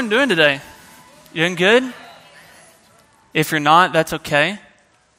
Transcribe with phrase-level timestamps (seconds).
[0.00, 0.62] everyone doing today?
[1.34, 1.92] You doing good?
[3.34, 4.58] If you're not, that's okay,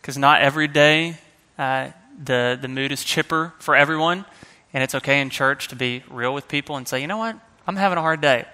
[0.01, 1.19] because not every day
[1.59, 1.91] uh,
[2.23, 4.25] the, the mood is chipper for everyone,
[4.73, 7.37] and it's okay in church to be real with people and say, you know what,
[7.67, 8.45] I'm having a hard day,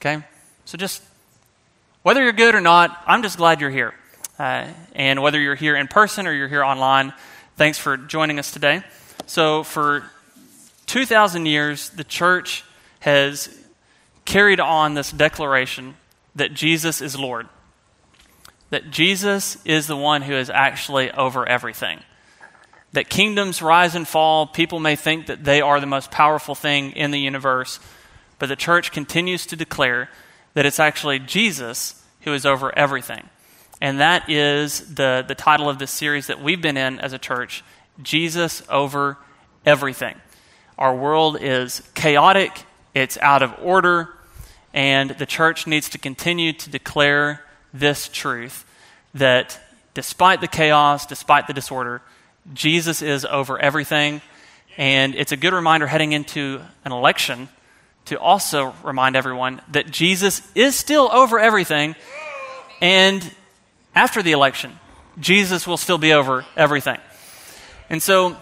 [0.00, 0.24] okay?
[0.64, 1.02] So just,
[2.02, 3.92] whether you're good or not, I'm just glad you're here.
[4.38, 7.12] Uh, and whether you're here in person or you're here online,
[7.56, 8.82] thanks for joining us today.
[9.26, 10.04] So, for
[10.86, 12.64] 2,000 years, the church
[13.00, 13.54] has
[14.24, 15.94] carried on this declaration
[16.34, 17.48] that Jesus is Lord,
[18.70, 22.00] that Jesus is the one who is actually over everything.
[22.92, 26.92] That kingdoms rise and fall, people may think that they are the most powerful thing
[26.92, 27.80] in the universe,
[28.38, 30.10] but the church continues to declare
[30.54, 33.28] that it's actually Jesus who is over everything.
[33.80, 37.18] And that is the, the title of this series that we've been in as a
[37.18, 37.64] church
[38.02, 39.18] Jesus over
[39.66, 40.16] everything.
[40.78, 44.14] Our world is chaotic, it's out of order,
[44.72, 48.64] and the church needs to continue to declare this truth
[49.14, 49.60] that
[49.94, 52.02] despite the chaos, despite the disorder,
[52.52, 54.20] Jesus is over everything.
[54.76, 57.48] And it's a good reminder heading into an election
[58.06, 61.94] to also remind everyone that Jesus is still over everything.
[62.80, 63.28] And
[63.94, 64.72] after the election,
[65.18, 66.98] Jesus will still be over everything.
[67.88, 68.36] And so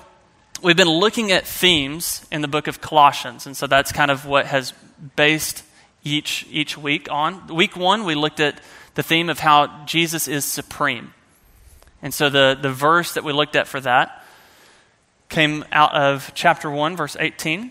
[0.62, 3.46] we've been looking at themes in the book of Colossians.
[3.46, 4.72] And so that's kind of what has
[5.16, 5.64] based
[6.04, 7.48] each, each week on.
[7.48, 8.60] Week one, we looked at
[8.94, 11.14] the theme of how Jesus is supreme.
[12.00, 14.24] And so the, the verse that we looked at for that
[15.28, 17.70] came out of chapter 1, verse 18.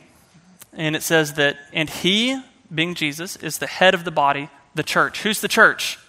[0.73, 2.41] And it says that, and he,
[2.73, 5.21] being Jesus, is the head of the body, the church.
[5.21, 5.99] Who's the church?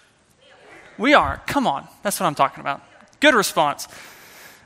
[0.98, 1.42] We are.
[1.46, 1.88] Come on.
[2.02, 2.82] That's what I'm talking about.
[3.20, 3.88] Good response.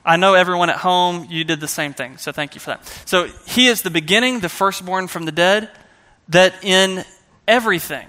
[0.07, 2.17] I know everyone at home, you did the same thing.
[2.17, 3.03] So thank you for that.
[3.05, 5.69] So he is the beginning, the firstborn from the dead,
[6.29, 7.05] that in
[7.47, 8.07] everything,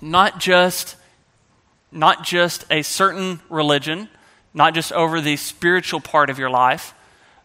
[0.00, 0.96] not just
[1.94, 4.08] not just a certain religion,
[4.52, 6.92] not just over the spiritual part of your life,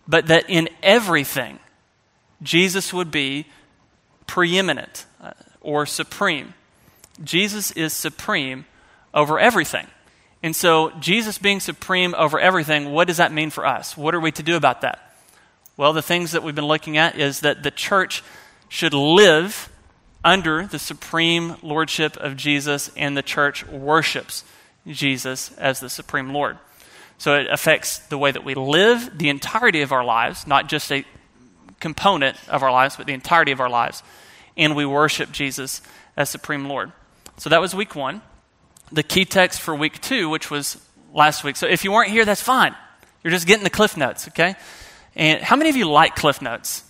[0.07, 1.59] but that in everything
[2.41, 3.45] Jesus would be
[4.25, 6.55] preeminent uh, or supreme.
[7.23, 8.65] Jesus is supreme
[9.13, 9.85] over everything.
[10.41, 13.97] And so, Jesus being supreme over everything, what does that mean for us?
[13.97, 15.13] What are we to do about that?
[15.75, 18.23] Well, the things that we've been looking at is that the church
[18.69, 19.69] should live
[20.23, 24.43] under the supreme lordship of Jesus, and the church worships
[24.87, 26.57] Jesus as the supreme Lord.
[27.17, 30.91] So it affects the way that we live, the entirety of our lives, not just
[30.91, 31.03] a
[31.79, 34.03] component of our lives, but the entirety of our lives.
[34.55, 35.81] And we worship Jesus
[36.15, 36.91] as supreme Lord.
[37.37, 38.21] So that was week one
[38.91, 40.77] the key text for week two, which was
[41.13, 41.55] last week.
[41.55, 42.75] So if you weren't here, that's fine.
[43.23, 44.55] You're just getting the cliff notes, okay?
[45.15, 46.83] And how many of you like cliff notes?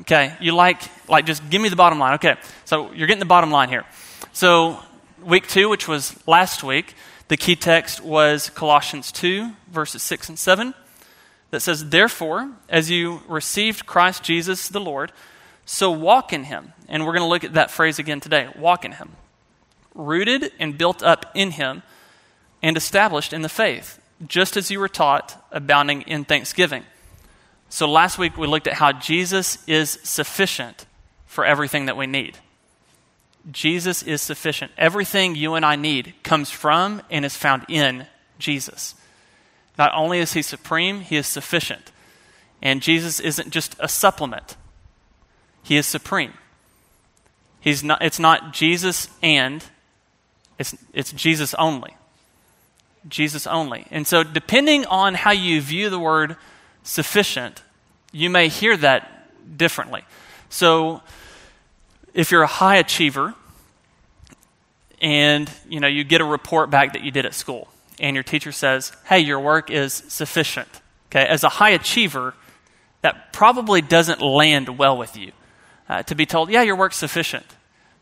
[0.00, 2.14] Okay, you like like just give me the bottom line.
[2.14, 3.84] Okay, so you're getting the bottom line here.
[4.32, 4.78] So
[5.22, 6.94] week two, which was last week,
[7.28, 10.74] the key text was Colossians two verses six and seven,
[11.50, 15.12] that says, "Therefore, as you received Christ Jesus the Lord,
[15.64, 18.48] so walk in Him." And we're going to look at that phrase again today.
[18.56, 19.16] Walk in Him
[19.94, 21.82] rooted and built up in him
[22.62, 26.84] and established in the faith, just as you were taught, abounding in thanksgiving.
[27.68, 30.86] So last week we looked at how Jesus is sufficient
[31.26, 32.38] for everything that we need.
[33.50, 34.72] Jesus is sufficient.
[34.76, 38.06] Everything you and I need comes from and is found in
[38.38, 38.94] Jesus.
[39.78, 41.92] Not only is he supreme, he is sufficient.
[42.60, 44.56] And Jesus isn't just a supplement,
[45.62, 46.34] he is supreme.
[47.60, 49.62] He's not, it's not Jesus and
[50.60, 51.96] it's, it's Jesus only.
[53.08, 53.86] Jesus only.
[53.90, 56.36] And so, depending on how you view the word
[56.82, 57.62] sufficient,
[58.12, 60.04] you may hear that differently.
[60.50, 61.00] So,
[62.12, 63.34] if you're a high achiever
[65.00, 68.22] and you know you get a report back that you did at school and your
[68.22, 70.68] teacher says, "Hey, your work is sufficient."
[71.10, 72.34] Okay, as a high achiever,
[73.00, 75.32] that probably doesn't land well with you.
[75.88, 77.46] Uh, to be told, "Yeah, your work's sufficient."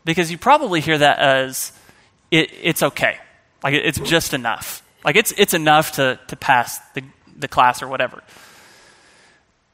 [0.03, 1.71] Because you probably hear that as
[2.31, 3.17] it, it's okay.
[3.63, 4.83] Like it's just enough.
[5.03, 7.03] Like it's, it's enough to, to pass the,
[7.37, 8.23] the class or whatever.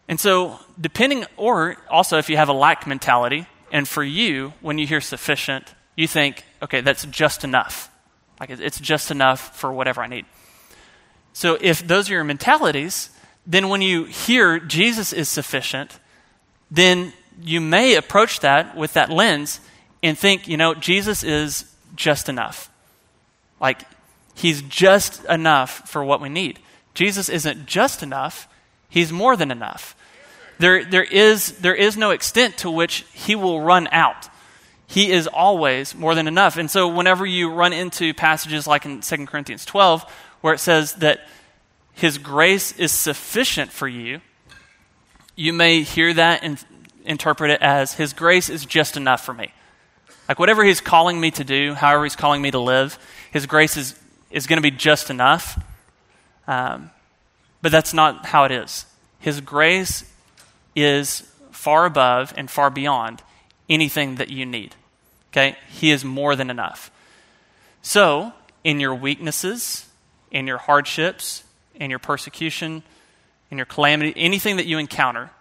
[0.08, 4.78] And so, depending, or also if you have a lack mentality, and for you, when
[4.78, 7.90] you hear sufficient, you think, okay, that's just enough.
[8.40, 10.26] Like it's just enough for whatever I need.
[11.34, 13.10] So, if those are your mentalities,
[13.48, 16.00] then when you hear Jesus is sufficient,
[16.70, 19.60] then you may approach that with that lens
[20.02, 21.66] and think, you know, Jesus is
[21.96, 22.70] just enough.
[23.60, 23.82] Like,
[24.34, 26.60] he's just enough for what we need.
[26.94, 28.48] Jesus isn't just enough,
[28.90, 29.96] he's more than enough.
[30.58, 34.30] There, there, is, there is no extent to which he will run out.
[34.88, 36.58] He is always more than enough.
[36.58, 40.04] And so, whenever you run into passages like in 2 Corinthians 12,
[40.42, 41.28] where it says that
[41.94, 44.22] His grace is sufficient for you,
[45.36, 46.64] you may hear that and
[47.04, 49.52] interpret it as His grace is just enough for me.
[50.28, 52.98] Like, whatever He's calling me to do, however He's calling me to live,
[53.32, 54.00] His grace is,
[54.32, 55.62] is going to be just enough.
[56.48, 56.92] Um,
[57.62, 58.86] but that's not how it is.
[59.20, 60.04] His grace
[60.76, 63.24] is far above and far beyond
[63.70, 64.76] anything that you need.
[65.32, 65.58] Okay?
[65.70, 66.92] He is more than enough.
[67.82, 68.34] So,
[68.64, 69.88] in your weaknesses,
[70.32, 71.44] in your hardships,
[71.76, 72.84] in your persecution,
[73.52, 75.32] in your calamity, anything that you encounter,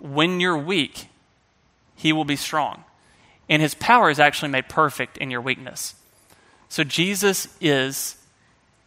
[0.00, 1.06] when you're weak,
[1.96, 2.84] He will be strong.
[3.52, 5.94] And His power is actually made perfect in your weakness.
[6.70, 8.16] So, Jesus is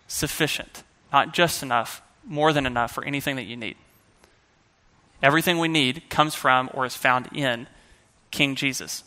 [0.08, 0.82] sufficient,
[1.14, 3.78] not just enough, more than enough for anything that you need.
[5.22, 7.68] Everything we need comes from or is found in
[8.32, 9.04] King Jesus.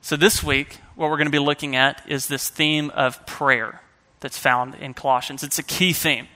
[0.00, 3.82] So, this week, what we're going to be looking at is this theme of prayer
[4.20, 5.42] that's found in Colossians.
[5.42, 6.28] It's a key theme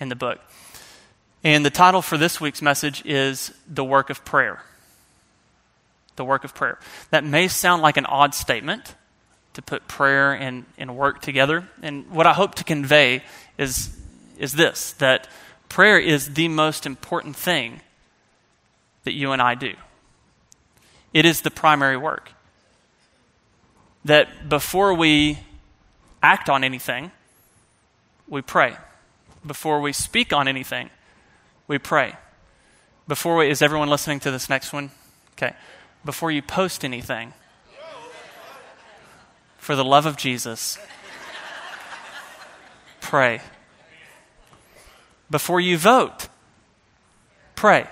[0.00, 0.40] in the book.
[1.44, 4.64] And the title for this week's message is The Work of Prayer.
[6.16, 6.78] The Work of Prayer.
[7.10, 8.94] That may sound like an odd statement
[9.54, 11.68] to put prayer and, and work together.
[11.82, 13.22] And what I hope to convey
[13.58, 13.96] is,
[14.38, 15.28] is this that
[15.68, 17.80] prayer is the most important thing
[19.04, 19.74] that you and I do.
[21.12, 22.32] It is the primary work.
[24.04, 25.38] That before we
[26.22, 27.12] act on anything,
[28.28, 28.76] we pray.
[29.46, 30.90] Before we speak on anything,
[31.68, 32.14] we pray.
[33.08, 34.90] Before we, is everyone listening to this next one?
[35.36, 35.54] Okay.
[36.04, 37.32] Before you post anything,
[39.58, 40.78] for the love of Jesus,
[43.00, 43.40] pray.
[45.30, 46.28] Before you vote,
[47.54, 47.86] pray.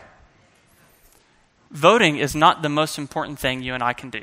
[1.70, 4.22] Voting is not the most important thing you and I can do.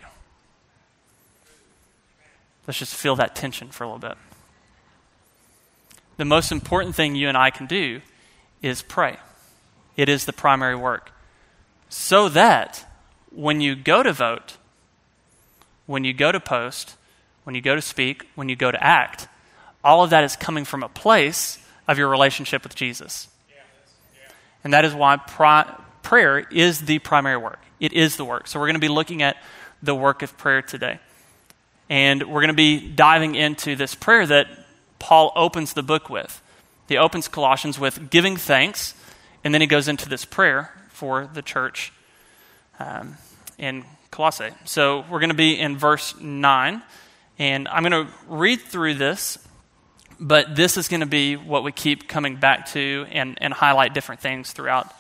[2.68, 4.18] Let's just feel that tension for a little bit.
[6.18, 8.01] The most important thing you and I can do
[8.62, 9.18] is pray.
[9.95, 11.12] It is the primary work.
[11.88, 12.86] So that
[13.38, 14.57] when you go to vote,
[15.86, 16.95] when you go to post,
[17.44, 19.28] when you go to speak, when you go to act,
[19.84, 23.28] all of that is coming from a place of your relationship with Jesus.
[24.63, 27.60] And that is why pri- prayer is the primary work.
[27.80, 28.48] It is the work.
[28.48, 29.38] So we're going to be looking at
[29.83, 31.00] the work of prayer today.
[31.90, 34.48] And we're going to be diving into this prayer that
[34.98, 36.42] Paul opens the book with.
[36.90, 38.95] He opens Colossians with giving thanks,
[39.44, 41.94] and then he goes into this prayer for the church
[42.80, 43.18] um,
[43.57, 44.51] in Colossae.
[44.65, 46.81] So we're going to be in verse 9.
[47.39, 49.38] And I'm going to read through this,
[50.19, 53.94] but this is going to be what we keep coming back to and, and highlight
[53.94, 54.92] different things throughout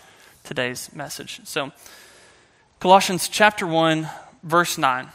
[0.43, 1.41] today's message.
[1.45, 1.71] So,
[2.79, 4.07] Colossians chapter 1,
[4.43, 5.07] verse 9.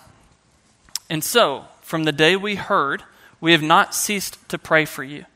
[1.08, 3.04] And so, from the day we heard,
[3.40, 5.26] we have not ceased to pray for you,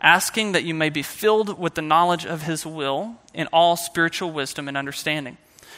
[0.00, 4.30] asking that you may be filled with the knowledge of his will in all spiritual
[4.30, 5.36] wisdom and understanding,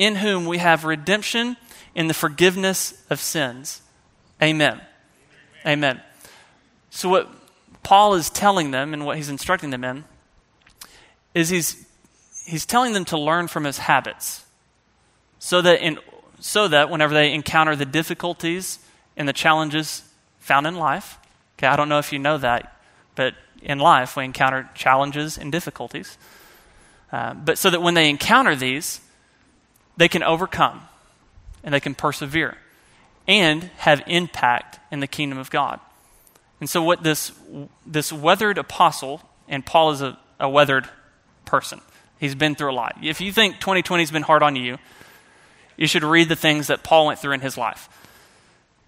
[0.00, 1.58] in whom we have redemption
[1.94, 3.82] in the forgiveness of sins.
[4.42, 4.80] Amen.
[5.66, 6.00] Amen.
[6.88, 7.28] So, what
[7.82, 10.04] Paul is telling them and what he's instructing them in
[11.34, 11.86] is he's,
[12.46, 14.46] he's telling them to learn from his habits
[15.38, 15.98] so that, in,
[16.40, 18.78] so that whenever they encounter the difficulties
[19.18, 20.02] and the challenges
[20.38, 21.18] found in life,
[21.58, 22.80] okay, I don't know if you know that,
[23.16, 26.16] but in life we encounter challenges and difficulties.
[27.12, 29.02] Uh, but so that when they encounter these,
[30.00, 30.80] they can overcome
[31.62, 32.56] and they can persevere
[33.28, 35.78] and have impact in the kingdom of God.
[36.58, 37.32] And so, what this,
[37.86, 40.88] this weathered apostle, and Paul is a, a weathered
[41.44, 41.82] person,
[42.18, 42.96] he's been through a lot.
[43.02, 44.78] If you think 2020 has been hard on you,
[45.76, 47.90] you should read the things that Paul went through in his life.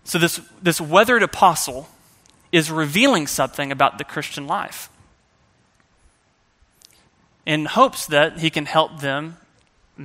[0.04, 1.90] So, this, this weathered apostle
[2.52, 4.88] is revealing something about the Christian life
[7.45, 9.37] in hopes that he can help them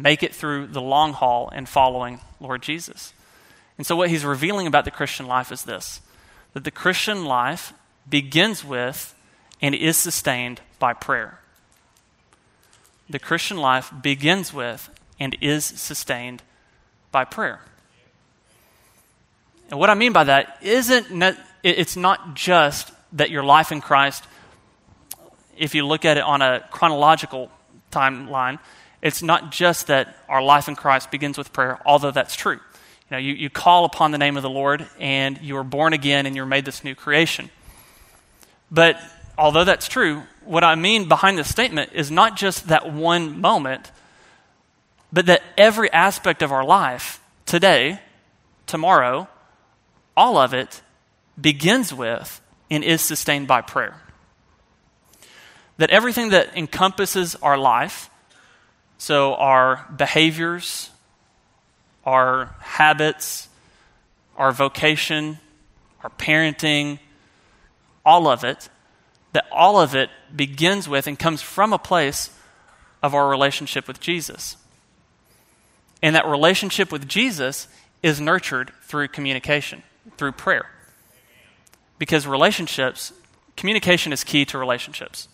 [0.02, 3.14] make it through the long haul in following Lord Jesus.
[3.78, 6.02] And so, what he's revealing about the Christian life is this
[6.54, 7.74] that the Christian life
[8.10, 9.14] begins with
[9.62, 11.40] and is sustained by prayer.
[13.10, 14.90] The Christian life begins with
[15.20, 16.44] and is sustained
[17.12, 17.62] by prayer.
[19.70, 23.82] And what I mean by that isn't, ne- it's not just that your life in
[23.82, 24.24] Christ,
[25.58, 27.50] if you look at it on a chronological
[27.92, 28.60] timeline,
[29.02, 32.60] it's not just that our life in Christ begins with prayer, although that's true.
[33.10, 35.94] You know, you, you call upon the name of the Lord and you are born
[35.94, 37.50] again and you're made this new creation.
[38.70, 39.00] But
[39.38, 43.92] although that's true, what I mean behind this statement is not just that one moment,
[45.14, 48.00] but that every aspect of our life, today,
[48.66, 49.28] tomorrow,
[50.18, 50.82] all of it
[51.40, 54.02] begins with and is sustained by prayer.
[55.78, 58.10] That everything that encompasses our life,
[58.98, 60.90] so our behaviors,
[62.06, 63.48] our habits,
[64.38, 65.40] our vocation,
[66.04, 67.00] our parenting,
[68.06, 68.70] all of it,
[69.34, 72.30] that all of it begins with and comes from a place
[73.04, 74.58] of our relationship with Jesus.
[76.02, 77.68] And that relationship with Jesus
[78.02, 79.84] is nurtured through communication,
[80.18, 80.68] through prayer.
[82.00, 83.12] Because relationships,
[83.56, 85.28] communication is key to relationships.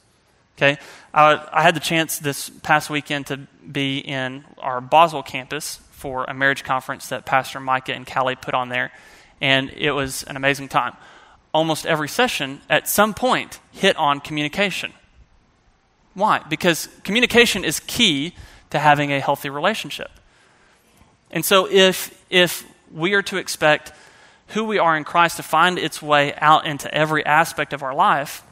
[0.57, 0.77] Okay?
[1.13, 6.25] I, I had the chance this past weekend to be in our Boswell campus for
[6.25, 8.91] a marriage conference that Pastor Micah and Callie put on there,
[9.41, 10.93] and it was an amazing time.
[11.53, 14.93] Almost every session, at some point, hit on communication.
[16.13, 16.41] Why?
[16.49, 18.35] Because communication is key
[18.69, 20.11] to having a healthy relationship.
[21.31, 23.91] And so if, if we are to expect
[24.47, 27.95] who we are in Christ to find its way out into every aspect of our
[27.95, 28.43] life,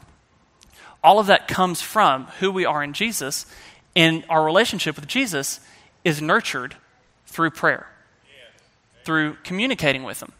[1.02, 3.46] all of that comes from who we are in Jesus,
[3.94, 5.60] and our relationship with Jesus
[6.04, 6.76] is nurtured
[7.26, 7.88] through prayer,
[9.04, 10.32] through communicating with Him.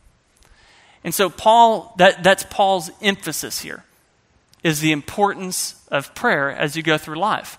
[1.04, 3.84] And so, Paul, that, that's Paul's emphasis here,
[4.62, 7.58] is the importance of prayer as you go through life.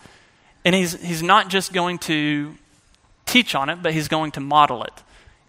[0.64, 2.56] And he's, he's not just going to
[3.26, 4.94] teach on it, but he's going to model it.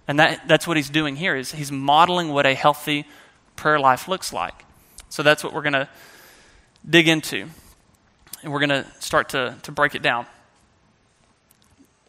[0.08, 3.06] And that, that's what he's doing here is he's modeling what a healthy
[3.56, 4.64] prayer life looks like.
[5.08, 5.88] So that's what we're going to
[6.88, 7.48] dig into.
[8.42, 10.26] And we're going to start to, to break it down.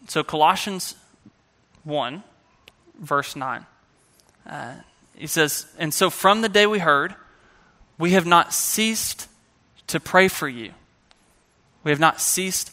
[0.08, 0.96] So Colossians
[1.84, 2.24] 1,
[3.00, 3.66] verse 9.
[4.48, 4.74] Uh,
[5.16, 7.16] he says, And so from the day we heard,
[7.98, 9.28] we have not ceased
[9.88, 10.72] to pray for you.
[11.84, 12.72] We have not ceased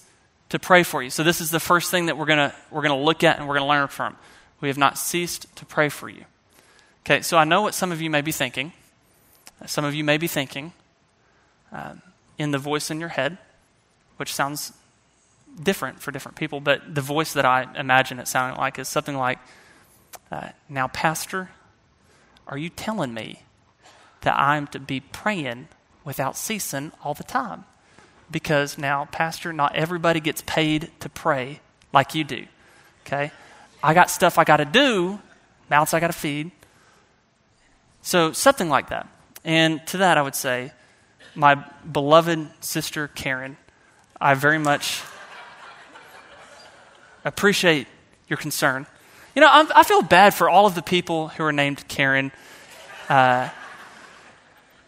[0.48, 1.10] to pray for you.
[1.10, 3.46] So this is the first thing that we're going we're going to look at and
[3.46, 4.16] we're going to learn from.
[4.60, 6.24] We have not ceased to pray for you.
[7.04, 8.72] Okay, so I know what some of you may be thinking.
[9.66, 10.72] Some of you may be thinking
[12.38, 13.38] in the voice in your head,
[14.16, 14.72] which sounds
[15.62, 19.16] different for different people, but the voice that I imagine it sounding like is something
[19.16, 19.38] like,
[20.30, 21.50] uh, Now, Pastor,
[22.46, 23.42] are you telling me
[24.22, 25.68] that I'm to be praying
[26.04, 27.64] without ceasing all the time?
[28.32, 31.60] because now, Pastor, not everybody gets paid to pray
[31.92, 32.46] like you do.
[33.06, 33.30] Okay?
[33.82, 35.20] I got stuff I got to do,
[35.70, 36.50] mouths I got to feed.
[38.00, 39.06] So, something like that.
[39.44, 40.72] And to that, I would say,
[41.34, 43.56] my beloved sister Karen,
[44.20, 45.02] I very much
[47.24, 47.86] appreciate
[48.28, 48.86] your concern.
[49.34, 52.32] You know, I'm, i feel bad for all of the people who are named Karen.
[53.08, 53.48] Uh,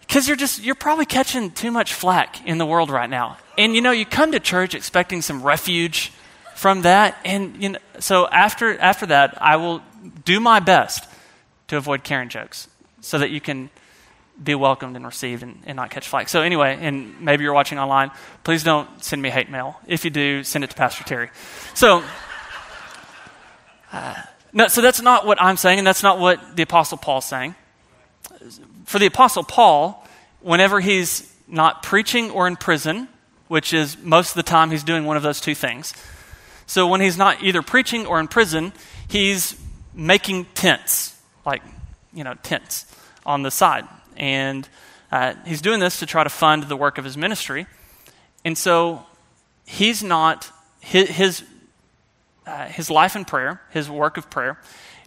[0.00, 3.38] because you're just, you're probably catching too much flack in the world right now.
[3.56, 6.12] And you know, you come to church expecting some refuge
[6.54, 7.16] from that.
[7.24, 9.82] And you know, so after, after that, I will
[10.24, 11.08] do my best
[11.68, 12.68] to avoid Karen jokes
[13.00, 13.70] so that you can
[14.42, 16.28] be welcomed and received and, and, not catch flack.
[16.28, 18.10] So, anyway, and maybe you're watching online,
[18.42, 19.78] please don't send me hate mail.
[19.86, 21.30] If you do, send it to Pastor Terry.
[21.74, 22.02] So,
[23.92, 24.14] uh,
[24.52, 27.54] no, so that's not what I'm saying, and that's not what the Apostle Paul's saying
[28.84, 30.06] for the Apostle Paul,
[30.40, 33.08] whenever he's not preaching or in prison,
[33.48, 35.94] which is most of the time he's doing one of those two things.
[36.66, 38.72] So when he's not either preaching or in prison,
[39.08, 39.60] he's
[39.94, 41.62] making tents, like,
[42.12, 42.86] you know, tents
[43.26, 43.86] on the side.
[44.16, 44.68] And
[45.10, 47.66] uh, he's doing this to try to fund the work of his ministry.
[48.44, 49.06] And so
[49.66, 51.44] he's not, his, his,
[52.46, 54.60] uh, his life in prayer, his work of prayer,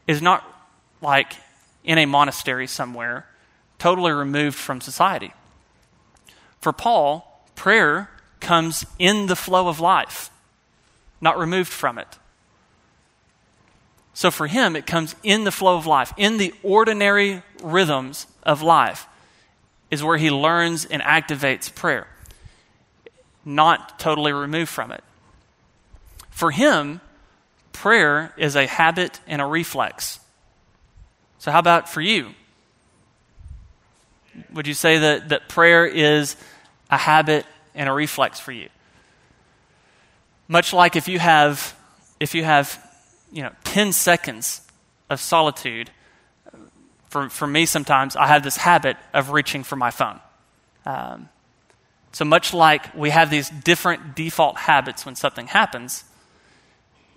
[0.08, 0.44] is not
[1.02, 1.34] like
[1.84, 3.26] in a monastery somewhere
[3.80, 5.34] totally removed from society.
[6.60, 8.10] For Paul, prayer
[8.40, 10.30] comes in the flow of life,
[11.22, 12.18] not removed from it.
[14.18, 18.64] So for him, it comes in the flow of life, in the ordinary rhythms of
[18.64, 19.06] life,
[19.92, 22.08] is where he learns and activates prayer,
[23.46, 25.04] not totally removed from it.
[26.32, 27.00] For him,
[27.74, 30.20] prayer is a habit and a reflex.
[31.38, 32.32] So, how about for you?
[34.52, 36.36] Would you say that, that prayer is
[36.90, 37.46] a habit
[37.76, 38.70] and a reflex for you?
[40.48, 41.78] Much like if you have,
[42.20, 42.84] if you have,
[43.32, 44.62] you know, 10 seconds
[45.10, 45.92] of solitude,
[47.10, 50.20] for, for me, sometimes I have this habit of reaching for my phone.
[50.86, 51.30] Um,
[52.12, 56.04] so, much like we have these different default habits when something happens,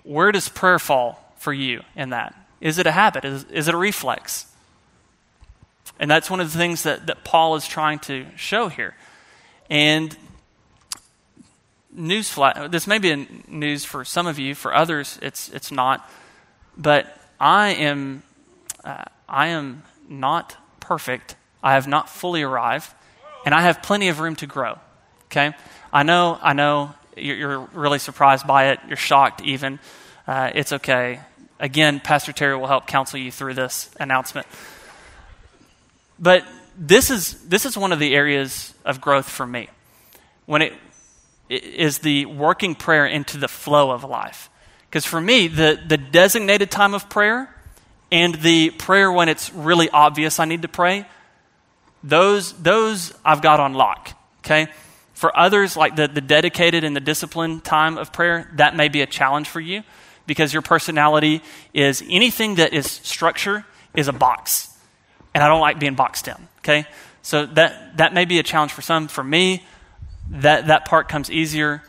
[0.02, 2.34] where does prayer fall for you in that?
[2.60, 3.24] Is it a habit?
[3.24, 4.46] Is, is it a reflex?
[5.98, 8.94] And that's one of the things that, that Paul is trying to show here.
[9.68, 10.16] And
[11.96, 16.08] newsflash, this may be news for some of you, for others, it's, it's not.
[16.76, 18.22] But I am,
[18.84, 21.36] uh, I am not perfect.
[21.62, 22.92] I have not fully arrived,
[23.44, 24.78] and I have plenty of room to grow.
[25.26, 25.52] Okay?
[25.92, 28.80] I know, I know you're, you're really surprised by it.
[28.88, 29.78] You're shocked, even.
[30.26, 31.20] Uh, it's okay.
[31.58, 34.46] Again, Pastor Terry will help counsel you through this announcement.
[36.18, 39.68] But this is, this is one of the areas of growth for me.
[40.46, 40.72] When it
[41.50, 44.48] is the working prayer into the flow of life.
[44.88, 47.54] Because for me, the, the designated time of prayer
[48.10, 51.06] and the prayer when it's really obvious I need to pray,
[52.02, 54.16] those, those I've got on lock.
[54.44, 54.68] Okay?
[55.14, 59.02] For others, like the, the dedicated and the disciplined time of prayer, that may be
[59.02, 59.82] a challenge for you
[60.26, 61.42] because your personality
[61.74, 63.64] is anything that is structure
[63.94, 64.68] is a box.
[65.34, 66.36] And I don't like being boxed in.
[66.58, 66.86] Okay?
[67.22, 69.08] So that, that may be a challenge for some.
[69.08, 69.64] For me,
[70.30, 71.82] that, that part comes easier.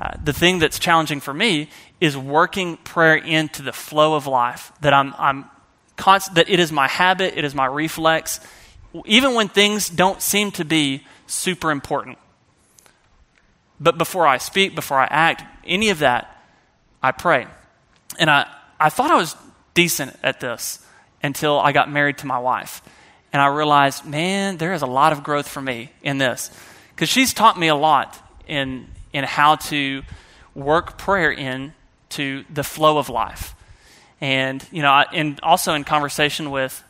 [0.00, 1.68] Uh, the thing that's challenging for me
[2.00, 5.46] is working prayer into the flow of life, that I'm, I'm
[5.96, 8.40] const- that it is my habit, it is my reflex,
[9.04, 12.18] even when things don't seem to be super important.
[13.80, 16.42] But before I speak, before I act, any of that,
[17.02, 17.46] I pray.
[18.18, 18.46] And I,
[18.78, 19.36] I thought I was
[19.74, 20.84] decent at this
[21.22, 22.82] until I got married to my wife.
[23.32, 26.50] And I realized, man, there is a lot of growth for me in this.
[26.98, 30.02] Because she's taught me a lot in, in how to
[30.52, 31.72] work prayer in
[32.08, 33.54] to the flow of life.
[34.20, 36.82] And, you know, and also in conversation with,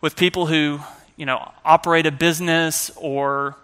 [0.00, 0.80] with people who,
[1.16, 3.54] you know, operate a business or,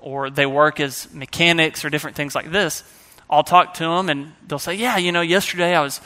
[0.00, 2.84] or they work as mechanics or different things like this,
[3.28, 6.00] I'll talk to them and they'll say, yeah, you know, yesterday I was,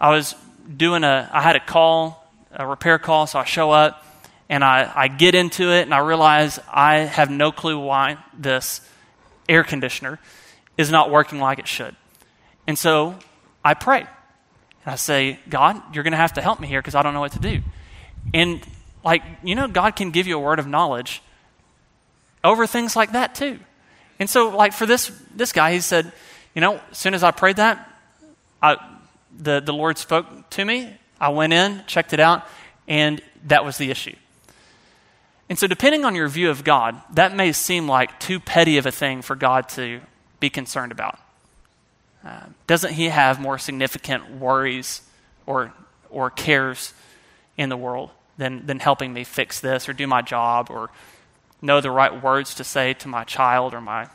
[0.00, 0.34] I was
[0.76, 4.04] doing a, I had a call, a repair call, so I show up
[4.48, 8.80] and I, I get into it and I realize I have no clue why this
[9.48, 10.18] air conditioner
[10.76, 11.94] is not working like it should.
[12.66, 13.16] And so
[13.64, 14.00] I pray.
[14.00, 17.14] And I say, God, you're going to have to help me here because I don't
[17.14, 17.60] know what to do.
[18.32, 18.60] And,
[19.04, 21.22] like, you know, God can give you a word of knowledge
[22.44, 23.58] over things like that, too.
[24.18, 26.12] And so, like, for this, this guy, he said,
[26.54, 27.90] you know, as soon as I prayed that,
[28.62, 28.76] I,
[29.36, 30.96] the, the Lord spoke to me.
[31.20, 32.46] I went in, checked it out,
[32.86, 34.14] and that was the issue.
[35.48, 38.84] And so, depending on your view of God, that may seem like too petty of
[38.84, 40.00] a thing for God to
[40.40, 41.18] be concerned about.
[42.24, 45.02] Uh, doesn't he have more significant worries
[45.46, 45.72] or,
[46.10, 46.92] or cares
[47.56, 50.90] in the world than, than helping me fix this or do my job or
[51.62, 54.08] know the right words to say to my child or my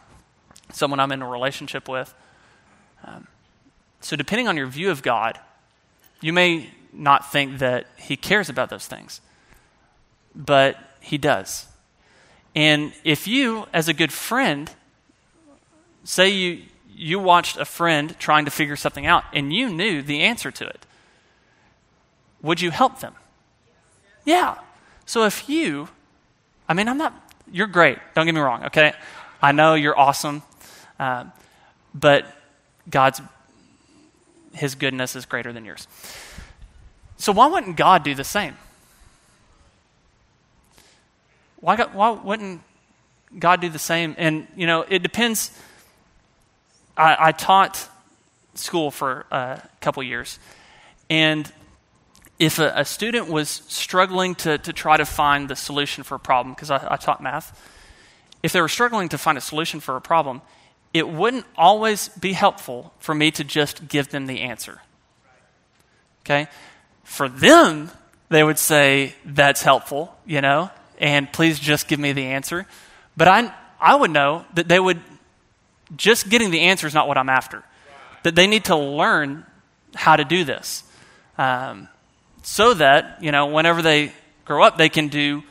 [0.72, 2.14] someone I'm in a relationship with?
[3.04, 3.28] Um,
[4.02, 5.40] so, depending on your view of God,
[6.22, 9.20] you may not think that he cares about those things,
[10.36, 11.68] but he does.
[12.56, 14.72] And if you, as a good friend,
[16.04, 16.62] say you,
[16.96, 20.66] you watched a friend trying to figure something out and you knew the answer to
[20.66, 20.86] it,
[22.42, 23.16] would you help them?
[24.24, 24.56] Yeah.
[25.06, 25.90] So if you,
[26.70, 27.14] I mean, I'm not,
[27.52, 27.98] you're great.
[28.16, 28.94] Don't get me wrong, okay?
[29.42, 30.42] I know you're awesome,
[31.00, 31.26] uh,
[31.94, 32.26] but
[32.90, 33.22] God's,
[34.54, 35.88] His goodness is greater than yours.
[37.18, 38.56] So why wouldn't God do the same?
[41.64, 42.62] Why, why wouldn't
[43.40, 44.16] God do the same?
[44.18, 45.58] And, you know, it depends
[46.98, 47.88] I, I taught
[48.54, 50.40] school for a couple years,
[51.10, 51.50] and
[52.38, 56.20] if a, a, student was struggling to, to try to find the solution for a
[56.20, 57.58] problem, because I, I taught math,
[58.44, 60.42] if they were struggling to find a solution for a problem,
[60.94, 64.82] it wouldn't always be helpful for me to just give them the answer.
[66.26, 66.48] Okay?
[67.06, 67.90] For them,
[68.28, 70.70] they would say, that's helpful, you know,
[71.04, 72.66] and please just give me the answer.
[73.18, 75.02] But I, I would know that they would
[75.98, 77.62] just getting the answer is not what I'm after.
[78.24, 79.46] That they need to learn
[79.94, 80.84] how to do this.
[81.38, 81.90] Um,
[82.42, 84.14] so that, you know, whenever they
[84.46, 85.44] grow up, they can do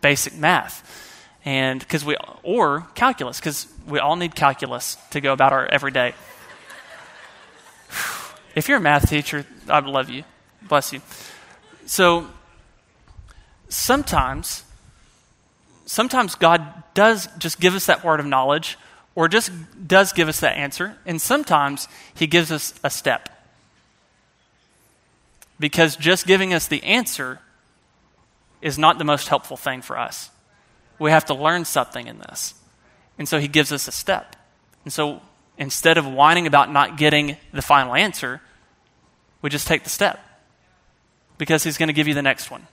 [0.00, 0.82] basic math.
[1.44, 6.14] And because we, or calculus, because we all need calculus to go about our everyday.
[8.56, 10.24] if you're a math teacher, I love you.
[10.62, 11.00] Bless you.
[11.86, 12.26] So
[13.68, 14.64] sometimes,
[15.86, 18.78] sometimes God does just give us that word of knowledge
[19.14, 19.50] or just
[19.88, 23.30] does give us that answer, and sometimes he gives us a step.
[25.58, 27.40] because just giving us the answer
[28.60, 30.30] is not the most helpful thing for us.
[30.98, 32.54] We have to learn something in this.
[33.18, 34.36] And so he gives us a step.
[34.84, 35.20] And so
[35.58, 38.40] instead of whining about not getting the final answer,
[39.42, 40.20] we just take the step
[41.38, 42.66] because he's going to give you the next one.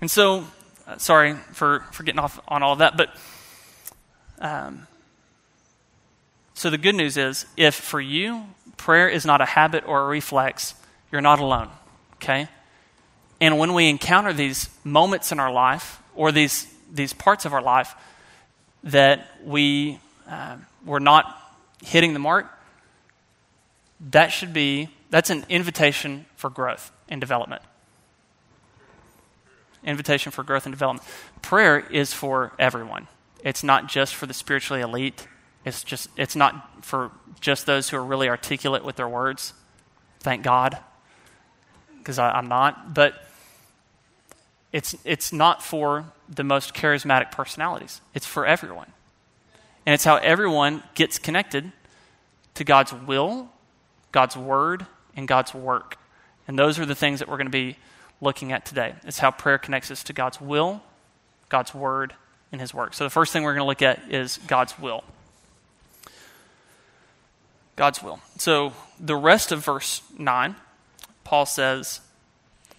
[0.00, 0.46] And so,
[0.86, 3.14] uh, sorry for, for getting off on all of that, but
[4.38, 4.86] um,
[6.54, 8.44] so the good news is if for you,
[8.76, 10.74] prayer is not a habit or a reflex,
[11.10, 11.68] you're not alone,
[12.14, 12.48] okay?
[13.40, 17.62] And when we encounter these moments in our life or these, these parts of our
[17.62, 17.94] life
[18.84, 21.36] that we, uh, we're not
[21.84, 22.46] hitting the mark,
[24.10, 27.62] that should be, that's an invitation for growth and development.
[29.86, 31.06] Invitation for growth and development.
[31.42, 33.06] Prayer is for everyone.
[33.42, 35.26] It's not just for the spiritually elite.
[35.64, 39.52] It's just it's not for just those who are really articulate with their words.
[40.20, 40.78] Thank God,
[41.98, 42.92] because I'm not.
[42.94, 43.14] But
[44.72, 48.00] it's it's not for the most charismatic personalities.
[48.14, 48.92] It's for everyone,
[49.86, 51.72] and it's how everyone gets connected
[52.54, 53.50] to God's will
[54.16, 55.98] God's word, and God's work.
[56.48, 57.76] And those are the things that we're going to be
[58.20, 58.94] looking at today.
[59.04, 60.82] It's how prayer connects us to God's will,
[61.48, 62.14] God's word,
[62.52, 62.94] and his work.
[62.94, 65.04] So the first thing we're going to look at is God's will.
[67.76, 68.20] God's will.
[68.38, 70.56] So the rest of verse 9,
[71.24, 72.00] Paul says,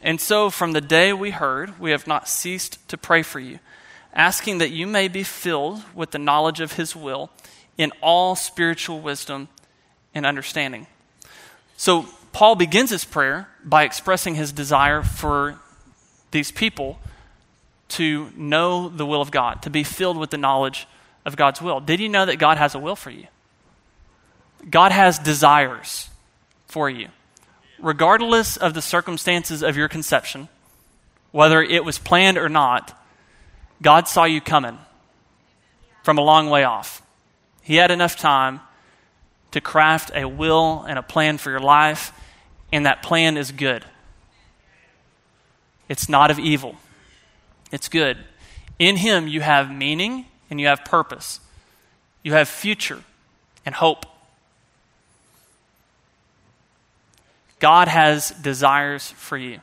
[0.01, 3.59] And so from the day we heard, we have not ceased to pray for you,
[4.13, 7.29] asking that you may be filled with the knowledge of his will
[7.77, 9.49] in all spiritual wisdom
[10.15, 10.87] and understanding
[11.77, 15.57] so, Paul begins his prayer by expressing his desire for
[16.29, 16.99] these people
[17.87, 20.87] to know the will of God, to be filled with the knowledge
[21.25, 21.79] of God's will.
[21.79, 23.25] Did you know that God has a will for you?
[24.69, 26.11] God has desires
[26.67, 27.07] for you.
[27.79, 30.47] Regardless of the circumstances of your conception,
[31.31, 32.95] whether it was planned or not,
[33.81, 34.77] God saw you coming
[36.03, 37.01] from a long way off.
[37.63, 38.59] He had enough time
[39.53, 42.13] to craft a will and a plan for your life,
[42.71, 43.85] and that plan is good.
[45.89, 46.75] It's not of evil,
[47.71, 48.17] it's good.
[48.79, 51.39] In Him, you have meaning and you have purpose,
[52.23, 53.03] you have future
[53.65, 54.05] and hope.
[57.59, 59.59] God has desires for you.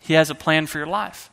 [0.00, 1.30] He has a plan for your life.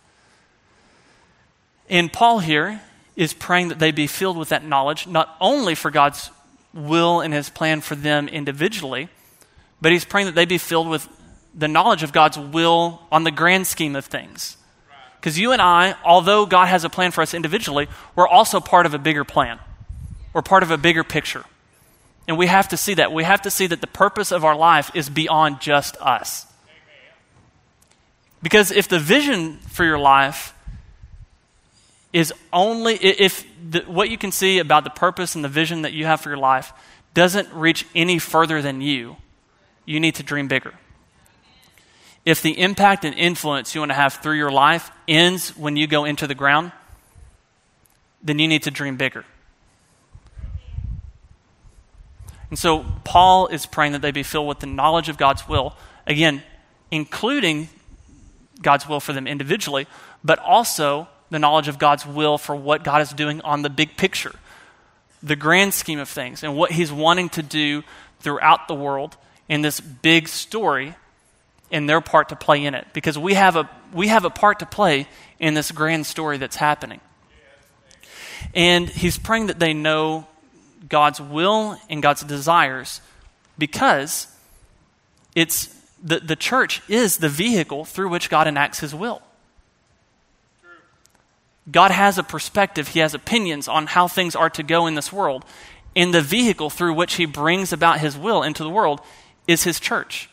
[1.90, 2.82] And Paul here
[3.16, 6.30] is praying that they be filled with that knowledge, not only for God's
[6.74, 9.10] will and his plan for them individually,
[9.82, 11.08] but he's praying that they be filled with
[11.54, 14.58] the knowledge of God's will on the grand scheme of things.
[15.20, 18.86] Because you and I, although God has a plan for us individually, we're also part
[18.86, 19.60] of a bigger plan.
[20.34, 21.44] We're part of a bigger picture.
[22.28, 23.12] And we have to see that.
[23.12, 26.46] We have to see that the purpose of our life is beyond just us.
[28.44, 30.54] Because if the vision for your life
[32.14, 35.94] is only if the, what you can see about the purpose and the vision that
[35.94, 36.72] you have for your life
[37.14, 39.18] doesn't reach any further than you,
[39.88, 40.74] you need to dream bigger.
[42.26, 45.88] If the impact and influence you want to have through your life ends when you
[45.88, 46.74] go into the ground,
[48.22, 49.24] then you need to dream bigger.
[52.50, 55.74] And so Paul is praying that they be filled with the knowledge of God's will,
[56.06, 56.44] again,
[56.92, 57.70] including
[58.62, 59.88] God's will for them individually,
[60.22, 63.96] but also the knowledge of God's will for what God is doing on the big
[63.96, 64.36] picture,
[65.24, 67.84] the grand scheme of things, and what He's wanting to do
[68.20, 69.16] throughout the world
[69.50, 70.96] in this big story
[71.72, 72.88] and their part to play in it.
[72.94, 75.08] Because we have a, we have a part to play
[75.40, 77.02] in this grand story that's happening.
[78.54, 80.28] And He's praying that they know
[80.88, 83.02] God's will and God's desires
[83.58, 84.28] because
[85.36, 85.68] it's
[86.02, 89.22] the, the church is the vehicle through which God enacts His will.
[91.70, 95.12] God has a perspective, He has opinions on how things are to go in this
[95.12, 95.44] world.
[95.96, 99.02] And the vehicle through which He brings about His will into the world
[99.48, 100.30] is His church.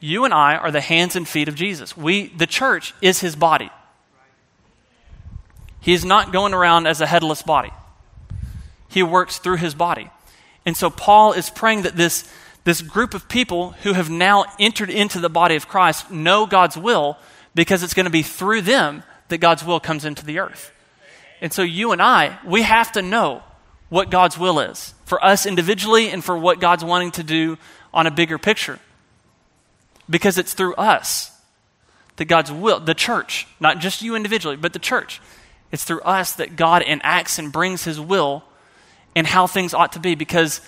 [0.00, 1.96] You and I are the hands and feet of Jesus.
[1.96, 3.70] We, the church is His body.
[5.80, 7.70] He is not going around as a headless body,
[8.88, 10.10] He works through His body.
[10.66, 12.30] And so Paul is praying that this,
[12.64, 16.76] this group of people who have now entered into the body of Christ know God's
[16.76, 17.16] will
[17.54, 20.72] because it's going to be through them that God's will comes into the earth.
[21.40, 23.42] And so you and I, we have to know
[23.88, 27.56] what God's will is for us individually and for what God's wanting to do
[27.92, 28.78] on a bigger picture.
[30.08, 31.32] Because it's through us
[32.16, 35.20] that God's will, the church, not just you individually, but the church,
[35.72, 38.42] it's through us that God enacts and brings his will
[39.14, 40.60] and how things ought to be because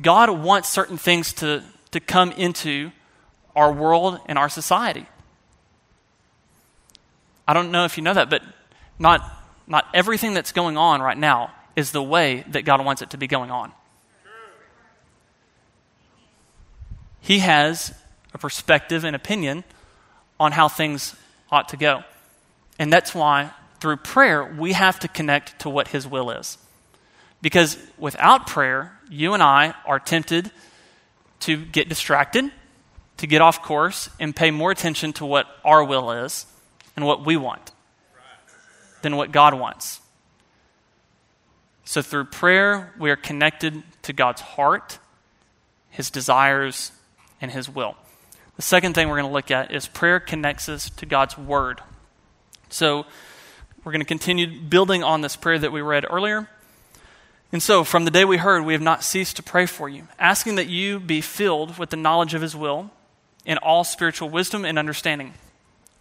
[0.00, 2.92] God wants certain things to, to come into
[3.56, 5.06] our world and our society.
[7.46, 8.42] I don't know if you know that, but
[8.98, 9.22] not,
[9.66, 13.16] not everything that's going on right now is the way that God wants it to
[13.16, 13.70] be going on.
[17.20, 17.94] He has
[18.34, 19.62] a perspective and opinion
[20.40, 21.14] on how things
[21.52, 22.02] ought to go.
[22.80, 26.58] And that's why, through prayer, we have to connect to what His will is.
[27.42, 30.50] Because without prayer, you and I are tempted
[31.40, 32.50] to get distracted,
[33.18, 36.44] to get off course, and pay more attention to what our will is
[36.96, 37.70] and what we want
[39.02, 40.00] than what God wants.
[41.88, 44.98] So, through prayer, we are connected to God's heart,
[45.88, 46.92] His desires,
[47.40, 47.96] and His will.
[48.56, 51.80] The second thing we're going to look at is prayer connects us to God's Word.
[52.68, 53.06] So,
[53.82, 56.50] we're going to continue building on this prayer that we read earlier.
[57.52, 60.08] And so, from the day we heard, we have not ceased to pray for you,
[60.18, 62.90] asking that you be filled with the knowledge of His will
[63.46, 65.32] in all spiritual wisdom and understanding,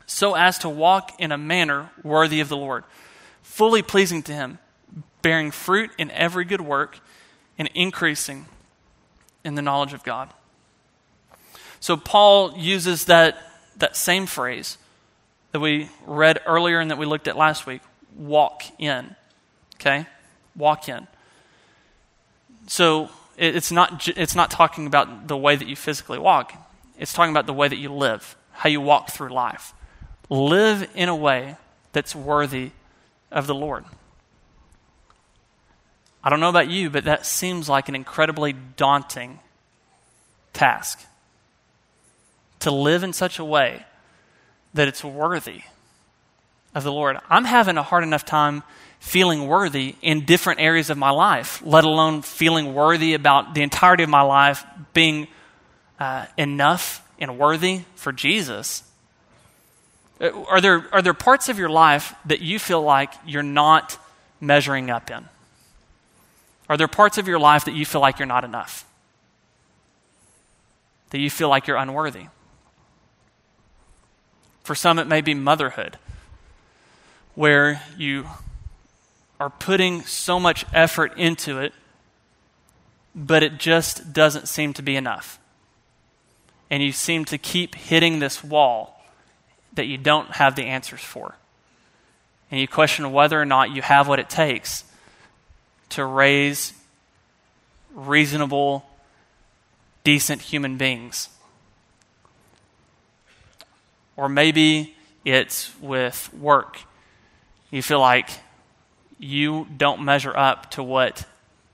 [0.05, 2.83] so as to walk in a manner worthy of the Lord,
[3.41, 4.59] fully pleasing to Him,
[5.21, 6.99] bearing fruit in every good work,
[7.57, 8.45] and increasing
[9.43, 10.29] in the knowledge of God.
[11.79, 13.37] So, Paul uses that,
[13.77, 14.77] that same phrase
[15.51, 17.81] that we read earlier and that we looked at last week
[18.17, 19.15] walk in.
[19.75, 20.05] Okay?
[20.55, 21.07] Walk in.
[22.67, 26.53] So it's not, it's not talking about the way that you physically walk,
[26.97, 29.73] it's talking about the way that you live, how you walk through life.
[30.29, 31.55] Live in a way
[31.93, 32.71] that's worthy
[33.31, 33.85] of the Lord.
[36.23, 39.39] I don't know about you, but that seems like an incredibly daunting
[40.53, 41.05] task.
[42.61, 43.85] To live in such a way
[44.73, 45.61] that it's worthy
[46.73, 47.17] of the Lord.
[47.29, 48.63] I'm having a hard enough time
[48.99, 54.03] feeling worthy in different areas of my life, let alone feeling worthy about the entirety
[54.03, 55.27] of my life being
[55.99, 58.83] uh, enough and worthy for Jesus.
[60.19, 63.97] Uh, are there, are there parts of your life that you feel like you're not
[64.41, 65.25] measuring up in?
[66.69, 68.85] Are there parts of your life that you feel like you're not enough?
[71.11, 72.27] That you feel like you're unworthy?
[74.63, 75.97] For some, it may be motherhood,
[77.35, 78.27] where you
[79.39, 81.73] are putting so much effort into it,
[83.15, 85.39] but it just doesn't seem to be enough.
[86.69, 89.01] And you seem to keep hitting this wall
[89.73, 91.35] that you don't have the answers for.
[92.51, 94.83] And you question whether or not you have what it takes
[95.89, 96.73] to raise
[97.93, 98.85] reasonable,
[100.03, 101.29] decent human beings.
[104.15, 104.95] Or maybe
[105.25, 106.79] it's with work.
[107.71, 108.29] You feel like
[109.19, 111.25] you don't measure up to what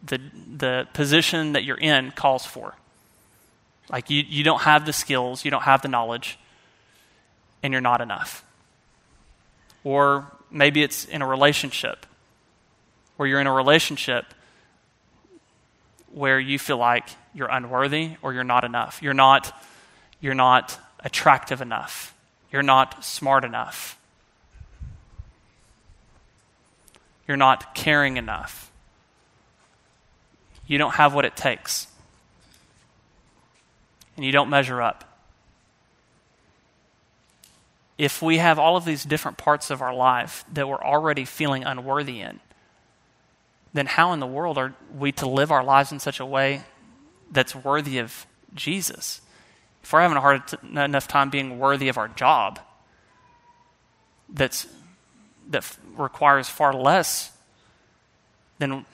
[0.05, 0.19] the,
[0.57, 2.75] the position that you're in calls for.
[3.89, 6.39] Like you, you don't have the skills, you don't have the knowledge,
[7.61, 8.43] and you're not enough.
[9.83, 12.05] Or maybe it's in a relationship
[13.17, 14.25] where you're in a relationship
[16.13, 19.01] where you feel like you're unworthy or you're not enough.
[19.01, 19.59] You're not,
[20.21, 22.13] you're not attractive enough.
[22.51, 23.97] You're not smart enough.
[27.27, 28.71] You're not caring enough.
[30.67, 31.87] You don't have what it takes.
[34.15, 35.03] And you don't measure up.
[37.97, 41.63] If we have all of these different parts of our life that we're already feeling
[41.63, 42.39] unworthy in,
[43.73, 46.63] then how in the world are we to live our lives in such a way
[47.31, 49.21] that's worthy of Jesus?
[49.83, 52.59] If we're having a hard enough time being worthy of our job,
[54.29, 54.67] that's
[55.49, 57.31] that requires far less
[58.59, 58.85] than,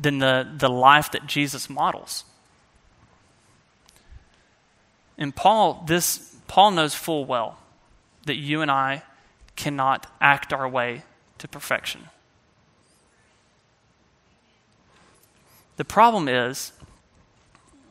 [0.00, 2.24] than the, the life that Jesus models.
[5.16, 7.58] And Paul, this Paul knows full well
[8.26, 9.02] that you and I
[9.56, 11.02] cannot act our way
[11.38, 12.08] to perfection.
[15.78, 16.72] The problem is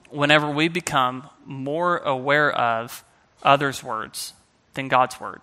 [0.10, 3.04] whenever we become more aware of
[3.43, 4.34] others' words
[4.73, 5.39] than God's word.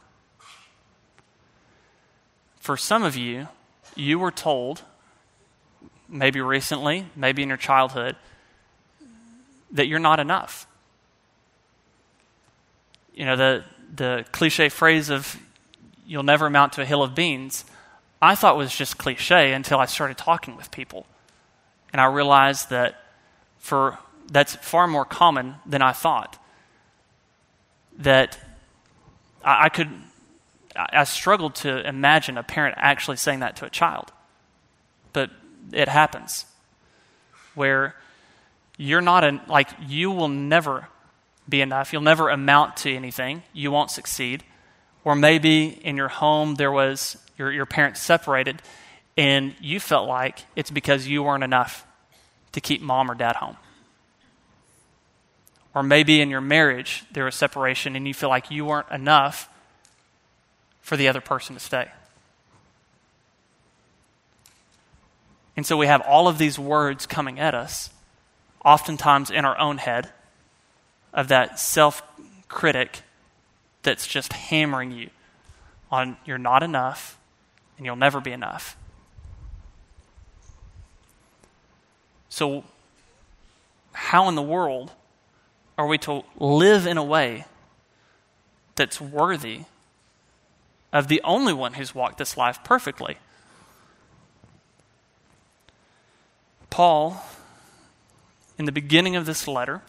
[2.60, 3.48] For some of you,
[3.96, 4.82] you were told,
[6.06, 8.14] maybe recently, maybe in your childhood,
[9.70, 10.66] that you're not enough.
[13.14, 15.38] You know, the, the cliche phrase of
[16.06, 17.64] you'll never amount to a hill of beans,
[18.20, 21.06] I thought was just cliche until I started talking with people.
[21.94, 23.00] And I realized that
[23.58, 26.42] for that's far more common than I thought.
[27.98, 28.36] That
[29.44, 29.90] I, I could
[30.74, 34.10] I struggled to imagine a parent actually saying that to a child.
[35.12, 35.30] But
[35.70, 36.46] it happens
[37.54, 37.94] where
[38.76, 40.88] you're not an, like you will never
[41.48, 41.92] be enough.
[41.92, 43.44] You'll never amount to anything.
[43.52, 44.42] You won't succeed.
[45.04, 48.62] Or maybe in your home there was your, your parents separated
[49.16, 51.86] and you felt like it's because you weren't enough
[52.52, 53.56] to keep mom or dad home.
[55.74, 59.48] Or maybe in your marriage there was separation and you feel like you weren't enough
[60.80, 61.88] for the other person to stay.
[65.56, 67.90] And so we have all of these words coming at us,
[68.64, 70.10] oftentimes in our own head,
[71.12, 72.02] of that self
[72.48, 73.02] critic
[73.82, 75.10] that's just hammering you
[75.90, 77.18] on you're not enough
[77.76, 78.76] and you'll never be enough.
[82.34, 82.64] So,
[83.92, 84.90] how in the world
[85.78, 87.44] are we to live in a way
[88.74, 89.66] that's worthy
[90.92, 93.18] of the only one who's walked this life perfectly?
[96.70, 97.24] Paul,
[98.58, 99.82] in the beginning of this letter,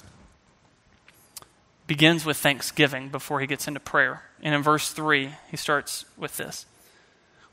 [1.87, 4.21] begins with thanksgiving before he gets into prayer.
[4.43, 6.67] And in verse 3, he starts with this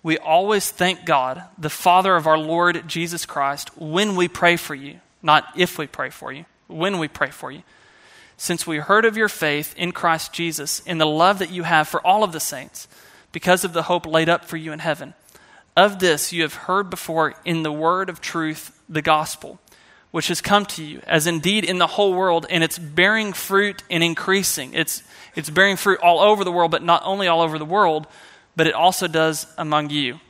[0.02, 4.74] We always thank God, the Father of our Lord Jesus Christ, when we pray for
[4.74, 5.00] you.
[5.22, 7.62] Not if we pray for you, when we pray for you.
[8.36, 11.86] Since we heard of your faith in Christ Jesus and the love that you have
[11.86, 12.88] for all of the saints,
[13.30, 15.14] because of the hope laid up for you in heaven.
[15.76, 19.60] Of this you have heard before in the word of truth, the gospel
[20.12, 23.82] which has come to you, as indeed in the whole world, and it's bearing fruit
[23.90, 24.74] and increasing.
[24.74, 25.02] It's,
[25.34, 28.06] it's bearing fruit all over the world, but not only all over the world,
[28.56, 30.20] but it also does among you.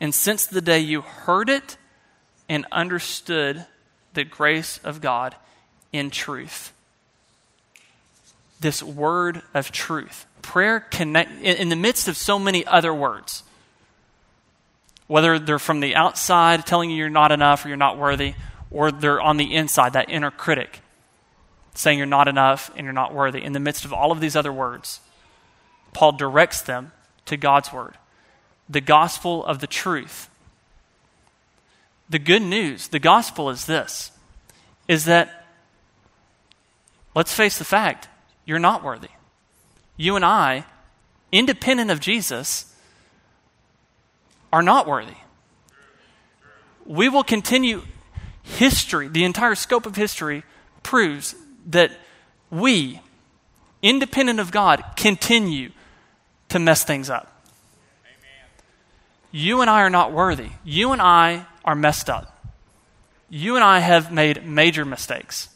[0.00, 1.76] And since the day you heard it
[2.48, 3.66] and understood
[4.14, 5.34] the grace of God
[5.92, 6.72] in truth,
[8.60, 13.42] this word of truth, prayer connect in, the midst of so many other words,
[15.06, 18.34] whether they're from the outside telling you you're not enough or you're not worthy,
[18.70, 20.80] or they're on the inside, that inner critic,
[21.74, 23.42] saying you're not enough and you're not worthy.
[23.42, 25.00] In the midst of all of these other words,
[25.94, 26.92] Paul directs them
[27.24, 27.96] to God's word,
[28.68, 30.28] the gospel of the truth.
[32.10, 34.10] The good news, the gospel is this
[34.86, 35.46] is that
[37.14, 38.08] let's face the fact,
[38.44, 39.08] you're not worthy.
[39.96, 40.66] You and I,
[41.32, 42.74] independent of Jesus,
[44.52, 45.16] are not worthy.
[46.84, 47.82] We will continue
[48.42, 50.42] history, the entire scope of history,
[50.82, 51.34] proves
[51.66, 51.92] that
[52.50, 53.00] we,
[53.80, 55.70] independent of God, continue
[56.54, 57.42] to mess things up.
[58.04, 58.46] Amen.
[59.32, 60.50] You and I are not worthy.
[60.64, 62.46] You and I are messed up.
[63.28, 65.48] You and I have made major mistakes.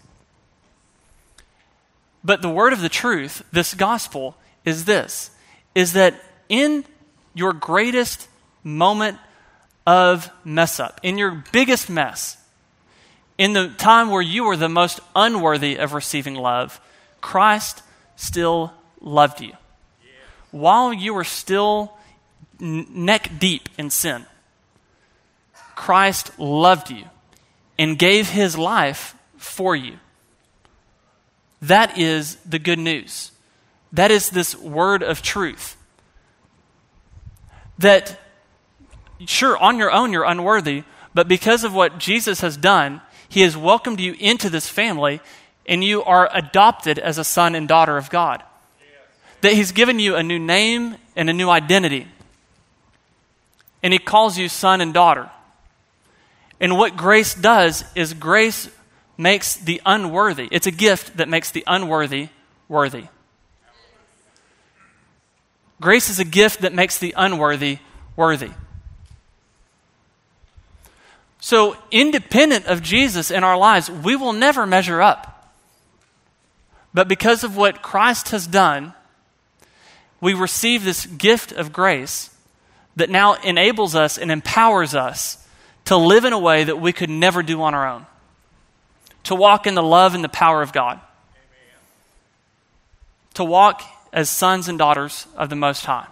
[2.24, 5.30] But the word of the truth, this gospel, is this
[5.72, 6.84] is that in
[7.32, 8.26] your greatest
[8.64, 9.18] moment
[9.86, 12.36] of mess up, in your biggest mess,
[13.38, 16.80] in the time where you were the most unworthy of receiving love,
[17.20, 17.84] Christ
[18.16, 19.52] still loved you.
[20.50, 21.92] While you were still
[22.58, 24.26] neck deep in sin,
[25.74, 27.04] Christ loved you
[27.78, 29.98] and gave his life for you.
[31.62, 33.32] That is the good news.
[33.92, 35.76] That is this word of truth.
[37.78, 38.18] That,
[39.26, 40.84] sure, on your own you're unworthy,
[41.14, 45.20] but because of what Jesus has done, he has welcomed you into this family,
[45.66, 48.42] and you are adopted as a son and daughter of God.
[49.40, 52.08] That He's given you a new name and a new identity.
[53.82, 55.30] And He calls you son and daughter.
[56.60, 58.68] And what grace does is grace
[59.16, 62.28] makes the unworthy, it's a gift that makes the unworthy
[62.68, 63.06] worthy.
[65.80, 67.78] Grace is a gift that makes the unworthy
[68.16, 68.50] worthy.
[71.40, 75.54] So, independent of Jesus in our lives, we will never measure up.
[76.92, 78.92] But because of what Christ has done,
[80.20, 82.30] we receive this gift of grace
[82.96, 85.44] that now enables us and empowers us
[85.84, 88.06] to live in a way that we could never do on our own,
[89.24, 91.80] to walk in the love and the power of God, Amen.
[93.34, 93.82] to walk
[94.12, 96.06] as sons and daughters of the Most High,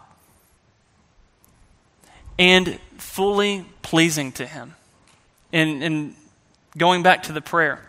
[2.38, 4.74] and fully pleasing to Him.
[5.52, 6.14] And, and
[6.76, 7.82] going back to the prayer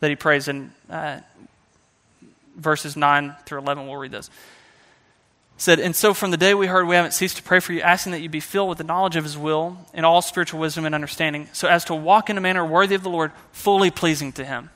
[0.00, 1.20] that he prays in uh,
[2.56, 4.30] verses 9 through 11, we'll read this.
[5.56, 7.80] Said, And so from the day we heard, we haven't ceased to pray for you,
[7.80, 10.84] asking that you be filled with the knowledge of his will in all spiritual wisdom
[10.84, 14.32] and understanding, so as to walk in a manner worthy of the Lord, fully pleasing
[14.32, 14.70] to him.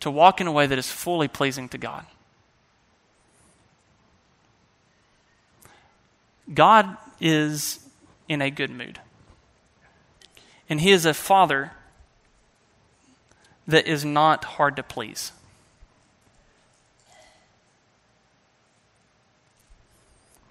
[0.00, 2.04] To walk in a way that is fully pleasing to God.
[6.52, 7.78] God is
[8.28, 9.00] in a good mood.
[10.68, 11.72] And He is a Father
[13.66, 15.32] that is not hard to please.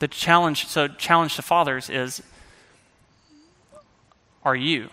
[0.02, 2.24] The challenge, so challenge to fathers is
[4.44, 4.90] are you?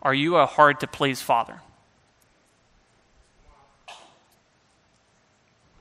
[0.00, 1.60] Are you a hard to please father?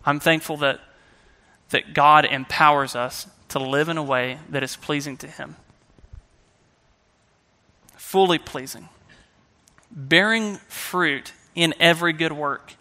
[0.05, 0.81] I'm thankful that,
[1.69, 5.55] that God empowers us to live in a way that is pleasing to Him.
[7.95, 8.89] Fully pleasing.
[9.89, 12.73] Bearing fruit in every good work.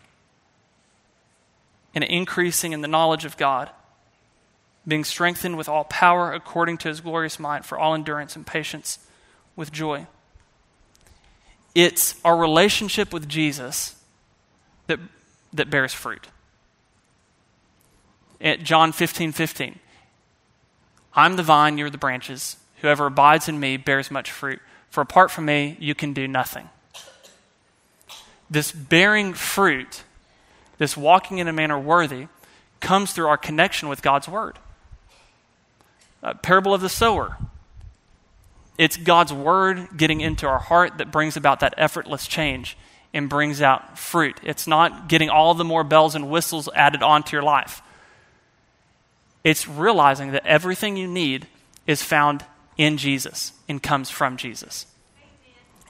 [1.95, 3.71] And increasing in the knowledge of God.
[4.87, 8.99] Being strengthened with all power according to His glorious might for all endurance and patience
[9.57, 10.07] with joy.
[11.75, 13.97] It's our relationship with Jesus
[14.87, 15.01] that,
[15.53, 16.29] that bears fruit.
[18.41, 19.79] At John 15 15,
[21.15, 22.57] I'm the vine, you're the branches.
[22.83, 24.61] Whoever abides in me bears much fruit.
[24.91, 26.69] For apart from me, you can do nothing.
[28.49, 30.05] This bearing fruit,
[30.79, 32.29] this walking in a manner worthy,
[32.81, 34.59] comes through our connection with God's Word.
[36.27, 37.39] A parable of the sower.
[38.77, 42.77] It's God's Word getting into our heart that brings about that effortless change
[43.15, 44.39] and brings out fruit.
[44.43, 47.81] It's not getting all the more bells and whistles added onto your life.
[49.45, 51.47] It's realizing that everything you need
[51.87, 52.45] is found
[52.77, 54.87] in Jesus and comes from Jesus.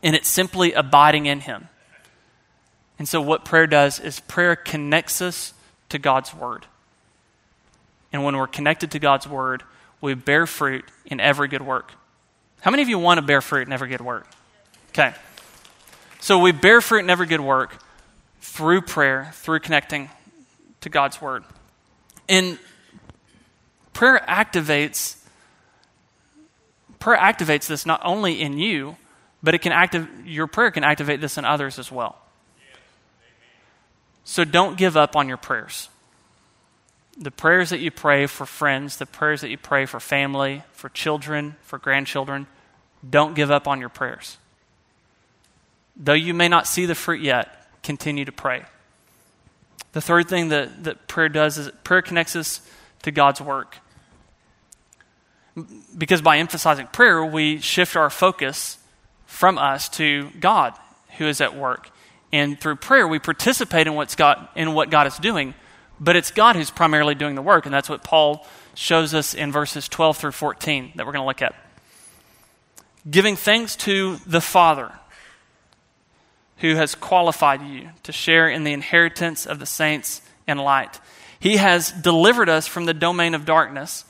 [0.02, 1.70] And it's simply abiding in Him.
[2.98, 5.54] And so, what prayer does is prayer connects us
[5.88, 6.66] to God's Word.
[8.12, 9.62] And when we're connected to God's Word,
[10.00, 11.92] we bear fruit in every good work.
[12.60, 14.26] How many of you want to bear fruit in every good work?
[14.90, 15.14] Okay.
[16.20, 17.76] So, we bear fruit in every good work
[18.40, 20.10] through prayer, through connecting
[20.80, 21.44] to God's Word.
[22.28, 22.58] And
[23.92, 25.16] prayer activates
[26.98, 28.96] prayer activates this not only in you,
[29.42, 32.18] but it can active your prayer can activate this in others as well.
[34.24, 35.88] So don't give up on your prayers.
[37.18, 40.88] The prayers that you pray for friends, the prayers that you pray for family, for
[40.90, 42.46] children, for grandchildren,
[43.08, 44.36] don't give up on your prayers.
[45.96, 48.64] Though you may not see the fruit yet, continue to pray.
[49.92, 52.60] The third thing that, that prayer does is prayer connects us
[53.02, 53.78] to God's work
[55.96, 58.78] because by emphasizing prayer, we shift our focus
[59.26, 60.74] from us to God
[61.18, 61.90] who is at work.
[62.32, 65.54] And through prayer, we participate in, what's God, in what God is doing,
[66.00, 67.66] but it's God who's primarily doing the work.
[67.66, 71.26] And that's what Paul shows us in verses 12 through 14 that we're going to
[71.26, 71.54] look at.
[73.08, 74.92] Giving thanks to the Father
[76.58, 81.00] who has qualified you to share in the inheritance of the saints in light.
[81.38, 84.04] He has delivered us from the domain of darkness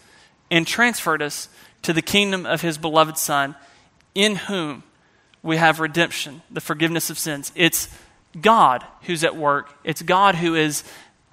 [0.50, 1.48] and transferred us
[1.82, 3.56] to the kingdom of his beloved Son,
[4.14, 4.82] in whom
[5.42, 7.52] we have redemption, the forgiveness of sins.
[7.54, 7.88] It's
[8.40, 9.72] God who's at work.
[9.84, 10.84] It's God who is,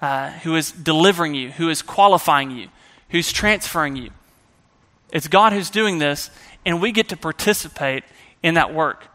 [0.04, 2.68] uh, who is delivering you, who is qualifying you,
[3.08, 4.10] who's transferring you.
[5.10, 6.28] It's God who's doing this,
[6.66, 8.04] and we get to participate
[8.42, 9.06] in that work.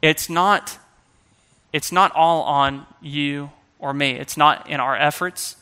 [0.00, 0.78] It's not,
[1.72, 3.50] it's not all on you
[3.80, 4.12] or me.
[4.12, 5.56] It's not in our efforts.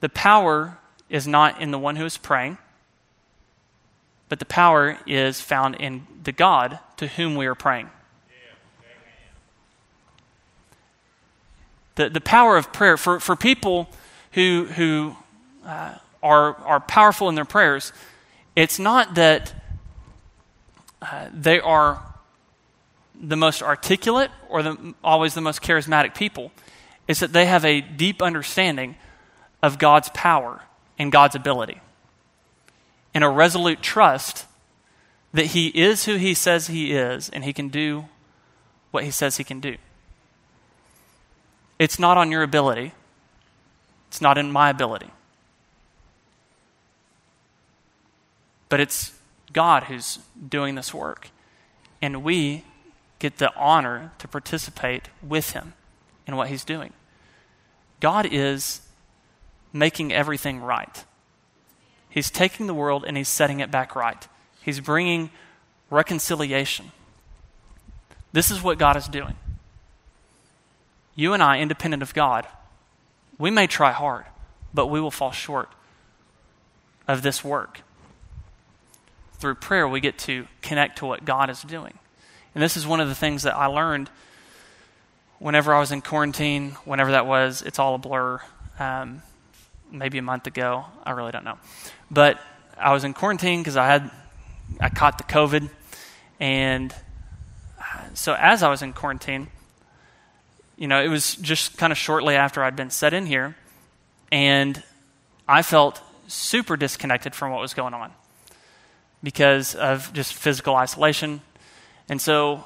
[0.00, 0.76] The power
[1.08, 2.58] is not in the one who is praying,
[4.28, 7.90] but the power is found in the God to whom we are praying.
[12.00, 13.86] The, the power of prayer, for, for people
[14.32, 15.16] who, who
[15.66, 17.92] uh, are, are powerful in their prayers,
[18.56, 19.52] it's not that
[21.02, 22.02] uh, they are
[23.20, 26.52] the most articulate or the, always the most charismatic people.
[27.06, 28.96] It's that they have a deep understanding
[29.62, 30.62] of God's power
[30.98, 31.82] and God's ability,
[33.12, 34.46] and a resolute trust
[35.34, 38.06] that He is who He says He is and He can do
[38.90, 39.76] what He says He can do.
[41.80, 42.92] It's not on your ability,
[44.08, 45.08] it's not in my ability.
[48.68, 49.18] But it's
[49.54, 51.30] God who's doing this work.
[52.02, 52.64] And we
[53.18, 55.72] get the honor to participate with Him
[56.26, 56.92] in what He's doing.
[57.98, 58.82] God is
[59.72, 61.04] making everything right.
[62.10, 64.28] He's taking the world and he's setting it back right.
[64.62, 65.30] He's bringing
[65.88, 66.92] reconciliation.
[68.32, 69.36] This is what God is doing.
[71.20, 72.46] You and I, independent of God,
[73.38, 74.24] we may try hard,
[74.72, 75.68] but we will fall short
[77.06, 77.82] of this work.
[79.34, 81.92] Through prayer, we get to connect to what God is doing.
[82.54, 84.08] And this is one of the things that I learned
[85.38, 88.40] whenever I was in quarantine, whenever that was, it's all a blur.
[88.78, 89.20] Um,
[89.92, 90.86] maybe a month ago.
[91.04, 91.58] I really don't know.
[92.10, 92.40] But
[92.78, 94.10] I was in quarantine because I had
[94.80, 95.68] I caught the COVID.
[96.38, 96.94] And
[97.78, 99.48] uh, so as I was in quarantine,
[100.80, 103.54] you know, it was just kind of shortly after I'd been set in here.
[104.32, 104.82] And
[105.46, 108.10] I felt super disconnected from what was going on
[109.22, 111.42] because of just physical isolation.
[112.08, 112.64] And so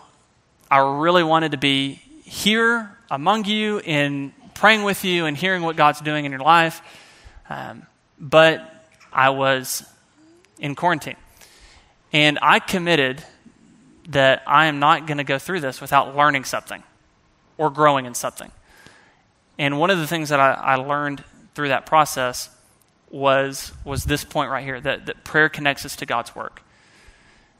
[0.70, 5.74] I really wanted to be here among you and praying with you and hearing what
[5.74, 6.82] God's doing in your life.
[7.50, 7.84] Um,
[8.20, 9.84] but I was
[10.60, 11.16] in quarantine.
[12.12, 13.24] And I committed
[14.10, 16.84] that I am not going to go through this without learning something
[17.58, 18.50] or growing in something.
[19.58, 21.22] And one of the things that I, I learned
[21.54, 22.50] through that process
[23.10, 26.62] was, was this point right here that, that prayer connects us to God's work.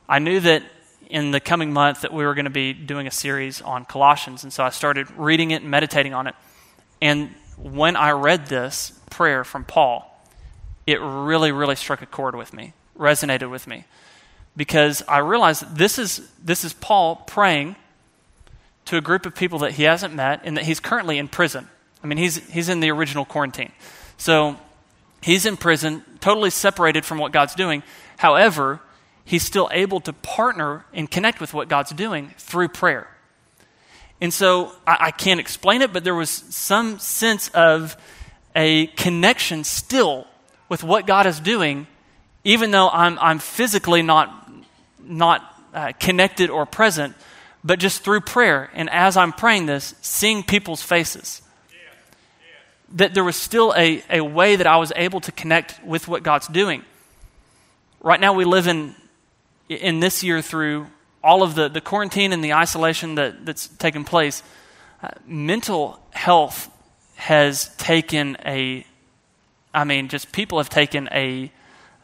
[0.08, 0.64] I knew that
[1.08, 4.42] in the coming month that we were going to be doing a series on Colossians,
[4.42, 6.34] and so I started reading it and meditating on it.
[7.00, 10.10] And when I read this prayer from Paul,
[10.86, 13.84] it really, really struck a chord with me, resonated with me,
[14.56, 17.76] because I realized this is, this is Paul praying
[18.86, 21.68] to a group of people that he hasn't met and that he's currently in prison.
[22.02, 23.72] I mean, he's, he's in the original quarantine.
[24.16, 24.56] So
[25.22, 27.82] he's in prison, totally separated from what God's doing.
[28.18, 28.80] However,
[29.24, 33.08] he's still able to partner and connect with what God's doing through prayer.
[34.20, 37.96] And so I, I can't explain it, but there was some sense of
[38.54, 40.26] a connection still
[40.68, 41.86] with what God is doing,
[42.44, 44.50] even though I'm, I'm physically not,
[45.02, 47.14] not uh, connected or present,
[47.64, 48.70] but just through prayer.
[48.74, 51.40] And as I'm praying this, seeing people's faces.
[52.92, 56.22] That there was still a, a way that I was able to connect with what
[56.22, 56.84] God's doing.
[58.00, 58.94] Right now, we live in,
[59.68, 60.86] in this year through
[61.22, 64.42] all of the, the quarantine and the isolation that, that's taken place.
[65.02, 66.70] Uh, mental health
[67.16, 68.86] has taken a,
[69.72, 71.50] I mean, just people have taken a,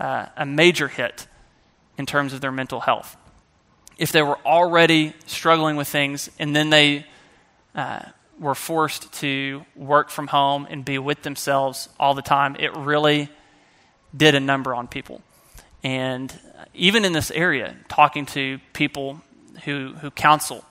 [0.00, 1.26] uh, a major hit
[1.98, 3.16] in terms of their mental health.
[4.00, 7.04] If they were already struggling with things and then they
[7.74, 8.00] uh,
[8.38, 13.28] were forced to work from home and be with themselves all the time, it really
[14.16, 15.20] did a number on people.
[15.84, 16.32] And
[16.72, 19.20] even in this area, talking to people
[19.64, 20.64] who, who counsel,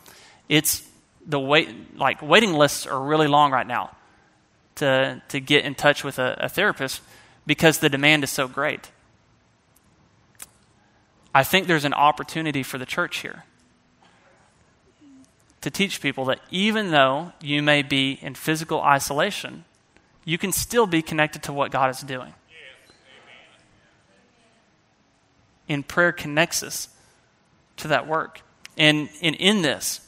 [0.49, 0.84] it's
[1.23, 3.95] the wait, like waiting lists are really long right now
[4.75, 7.01] to, to get in touch with a, a therapist
[7.45, 8.89] because the demand is so great.
[11.34, 13.43] I think there's an opportunity for the church here
[15.61, 19.65] to teach people that even though you may be in physical isolation,
[20.25, 22.34] you can still be connected to what God is doing.
[25.67, 26.89] And prayer connects us
[27.77, 28.41] to that work.
[28.77, 30.01] And, and in this,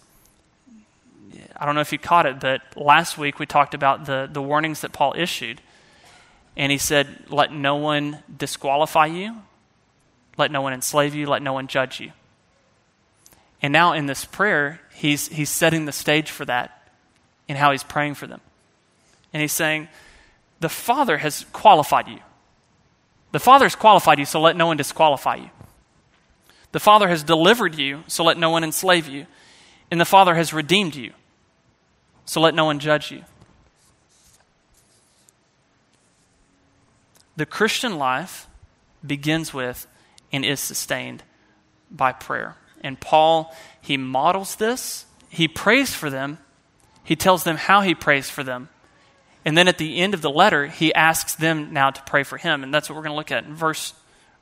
[1.56, 4.42] I don't know if you caught it, but last week we talked about the, the
[4.42, 5.62] warnings that Paul issued.
[6.58, 9.38] And he said, Let no one disqualify you,
[10.38, 12.12] let no one enslave you, let no one judge you.
[13.62, 16.90] And now in this prayer, he's, he's setting the stage for that
[17.48, 18.42] in how he's praying for them.
[19.34, 19.88] And he's saying,
[20.60, 22.20] The Father has qualified you.
[23.32, 25.50] The Father has qualified you, so let no one disqualify you.
[26.72, 29.28] The Father has delivered you, so let no one enslave you.
[29.90, 31.14] And the Father has redeemed you,
[32.26, 33.24] so let no one judge you.
[37.36, 38.48] The Christian life
[39.06, 39.88] begins with
[40.32, 41.24] and is sustained
[41.90, 42.56] by prayer.
[42.82, 45.06] And Paul, he models this.
[45.30, 46.40] He prays for them.
[47.04, 48.70] He tells them how he prays for them.
[49.44, 52.38] And then at the end of the letter, he asks them now to pray for
[52.38, 52.64] him.
[52.64, 53.94] And that's what we're going to look at in verse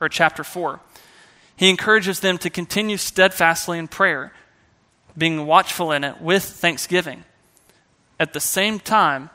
[0.01, 0.79] or chapter 4.
[1.55, 4.33] He encourages them to continue steadfastly in prayer,
[5.17, 7.23] being watchful in it with thanksgiving.
[8.19, 9.29] At the same time,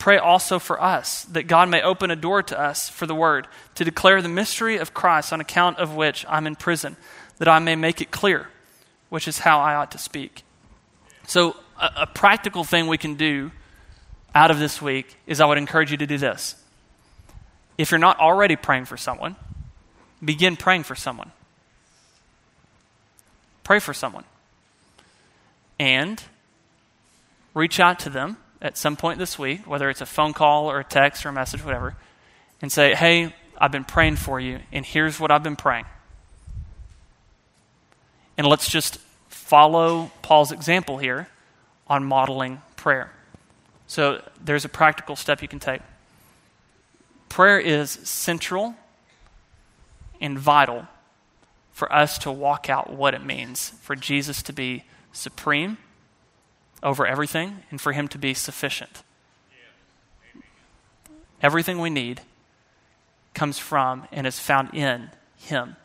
[0.00, 3.46] pray also for us, that God may open a door to us for the word,
[3.76, 6.96] to declare the mystery of Christ, on account of which I'm in prison,
[7.38, 8.48] that I may make it clear,
[9.10, 10.42] which is how I ought to speak.
[11.26, 13.52] So, a, a practical thing we can do
[14.34, 16.56] out of this week is I would encourage you to do this.
[17.76, 19.36] If you're not already praying for someone,
[20.24, 21.30] begin praying for someone.
[23.64, 24.24] Pray for someone.
[25.78, 26.22] And
[27.54, 30.80] reach out to them at some point this week, whether it's a phone call or
[30.80, 31.96] a text or a message, whatever,
[32.60, 35.84] and say, Hey, I've been praying for you, and here's what I've been praying.
[38.36, 38.98] And let's just
[39.28, 41.28] follow Paul's example here
[41.86, 43.12] on modeling prayer.
[43.86, 45.82] So there's a practical step you can take.
[47.28, 48.74] Prayer is central
[50.20, 50.86] and vital
[51.72, 55.78] for us to walk out what it means for Jesus to be supreme
[56.82, 59.02] over everything and for Him to be sufficient.
[61.42, 62.20] Everything we need
[63.34, 65.76] comes from and is found in Him.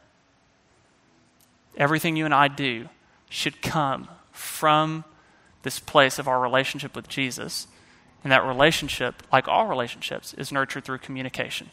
[1.78, 2.88] everything you and I do
[3.30, 5.04] should come from
[5.64, 7.68] this place of our relationship with Jesus.
[8.24, 11.70] And that relationship, like all relationships, is nurtured through communication,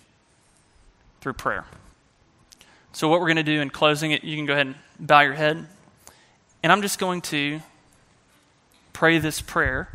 [1.21, 1.67] through prayer.
[2.93, 5.21] So, what we're going to do in closing it, you can go ahead and bow
[5.21, 5.67] your head.
[6.63, 7.61] And I'm just going to
[8.93, 9.89] pray this prayer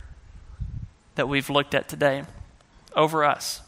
[1.15, 2.23] that we've looked at today
[2.95, 3.61] over us.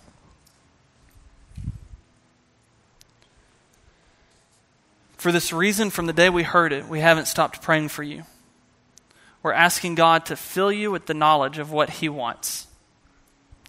[5.17, 8.23] For this reason, from the day we heard it, we haven't stopped praying for you.
[9.43, 12.67] We're asking God to fill you with the knowledge of what He wants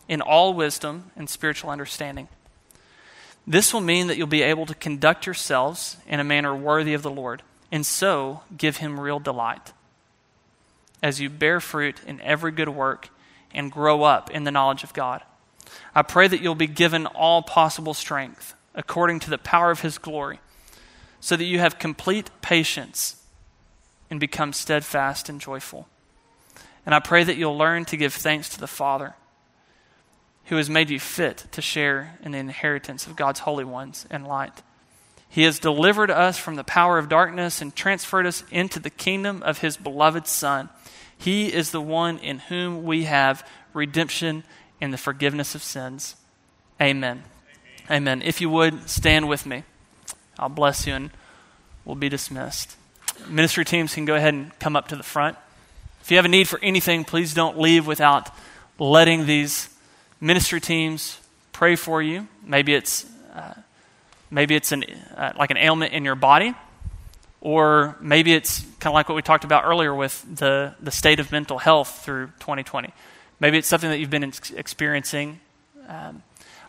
[0.09, 2.29] in all wisdom and spiritual understanding.
[3.47, 7.03] This will mean that you'll be able to conduct yourselves in a manner worthy of
[7.03, 7.43] the Lord,
[7.73, 9.73] and so give Him real delight.
[11.03, 13.09] As you bear fruit in every good work
[13.53, 15.23] and grow up in the knowledge of God,
[15.95, 19.99] I pray that you'll be given all possible strength according to the power of His
[19.99, 20.41] glory
[21.21, 23.23] so that you have complete patience
[24.11, 25.89] and become steadfast and joyful.
[26.85, 29.15] And I pray that you'll learn to give thanks to the Father
[30.47, 34.27] who has made you fit to share in the inheritance of God's holy ones and
[34.27, 34.63] light.
[35.29, 39.45] He has delivered us from the power of darkness and transferred us into the kingdom
[39.45, 40.69] of his beloved Son.
[41.21, 44.43] He is the one in whom we have redemption
[44.81, 46.17] and the forgiveness of sins.
[46.81, 47.23] Amen.
[47.91, 48.19] Amen.
[48.19, 48.23] Amen.
[48.23, 49.65] If you would, stand with me.
[50.39, 51.11] I'll bless you and
[51.85, 52.75] we'll be dismissed.
[53.29, 55.37] Ministry teams can go ahead and come up to the front.
[56.01, 58.31] If you have a need for anything, please don't leave without
[58.79, 59.69] letting these
[60.23, 61.21] ministry teams
[61.53, 62.29] pray for you.
[62.43, 63.05] Maybe it's
[63.35, 63.53] uh,
[64.31, 66.55] maybe it's an, uh, like an ailment in your body,
[67.41, 71.21] or maybe it's kind of like what we talked about earlier with the, the state
[71.21, 72.93] of mental health through 2020.
[73.41, 75.41] Maybe it's something that you've been ex- experiencing.
[75.89, 76.23] Um,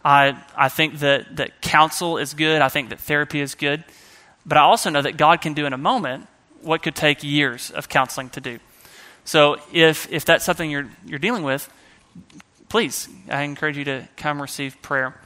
[0.03, 2.61] I, I think that, that counsel is good.
[2.61, 3.83] I think that therapy is good.
[4.45, 6.27] But I also know that God can do in a moment
[6.61, 8.59] what could take years of counseling to do.
[9.25, 11.71] So if, if that's something you're, you're dealing with,
[12.69, 15.19] please, I encourage you to come receive prayer.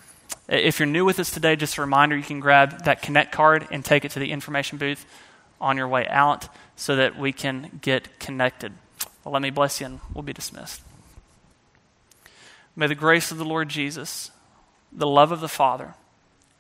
[0.50, 3.68] If you're new with us today, just a reminder you can grab that Connect card
[3.72, 5.06] and take it to the information booth
[5.60, 8.74] on your way out so that we can get connected.
[9.24, 10.82] Well, let me bless you and we'll be dismissed.
[12.76, 14.32] May the grace of the Lord Jesus
[14.96, 15.94] the love of the Father,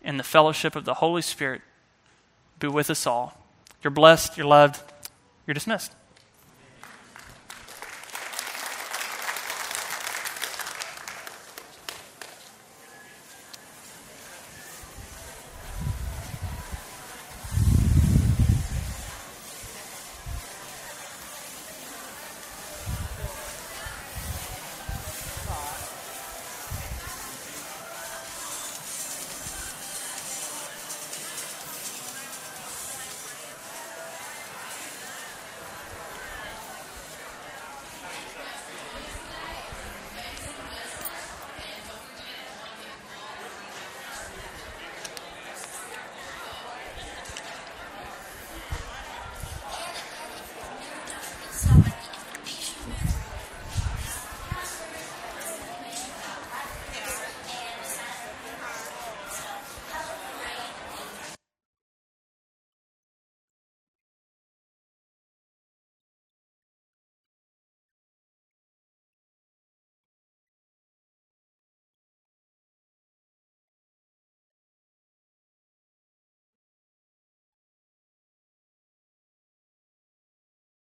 [0.03, 1.61] and the fellowship of the Holy Spirit
[2.59, 3.41] be with us all.
[3.81, 4.81] You're blessed, you're loved,
[5.47, 5.93] you're dismissed.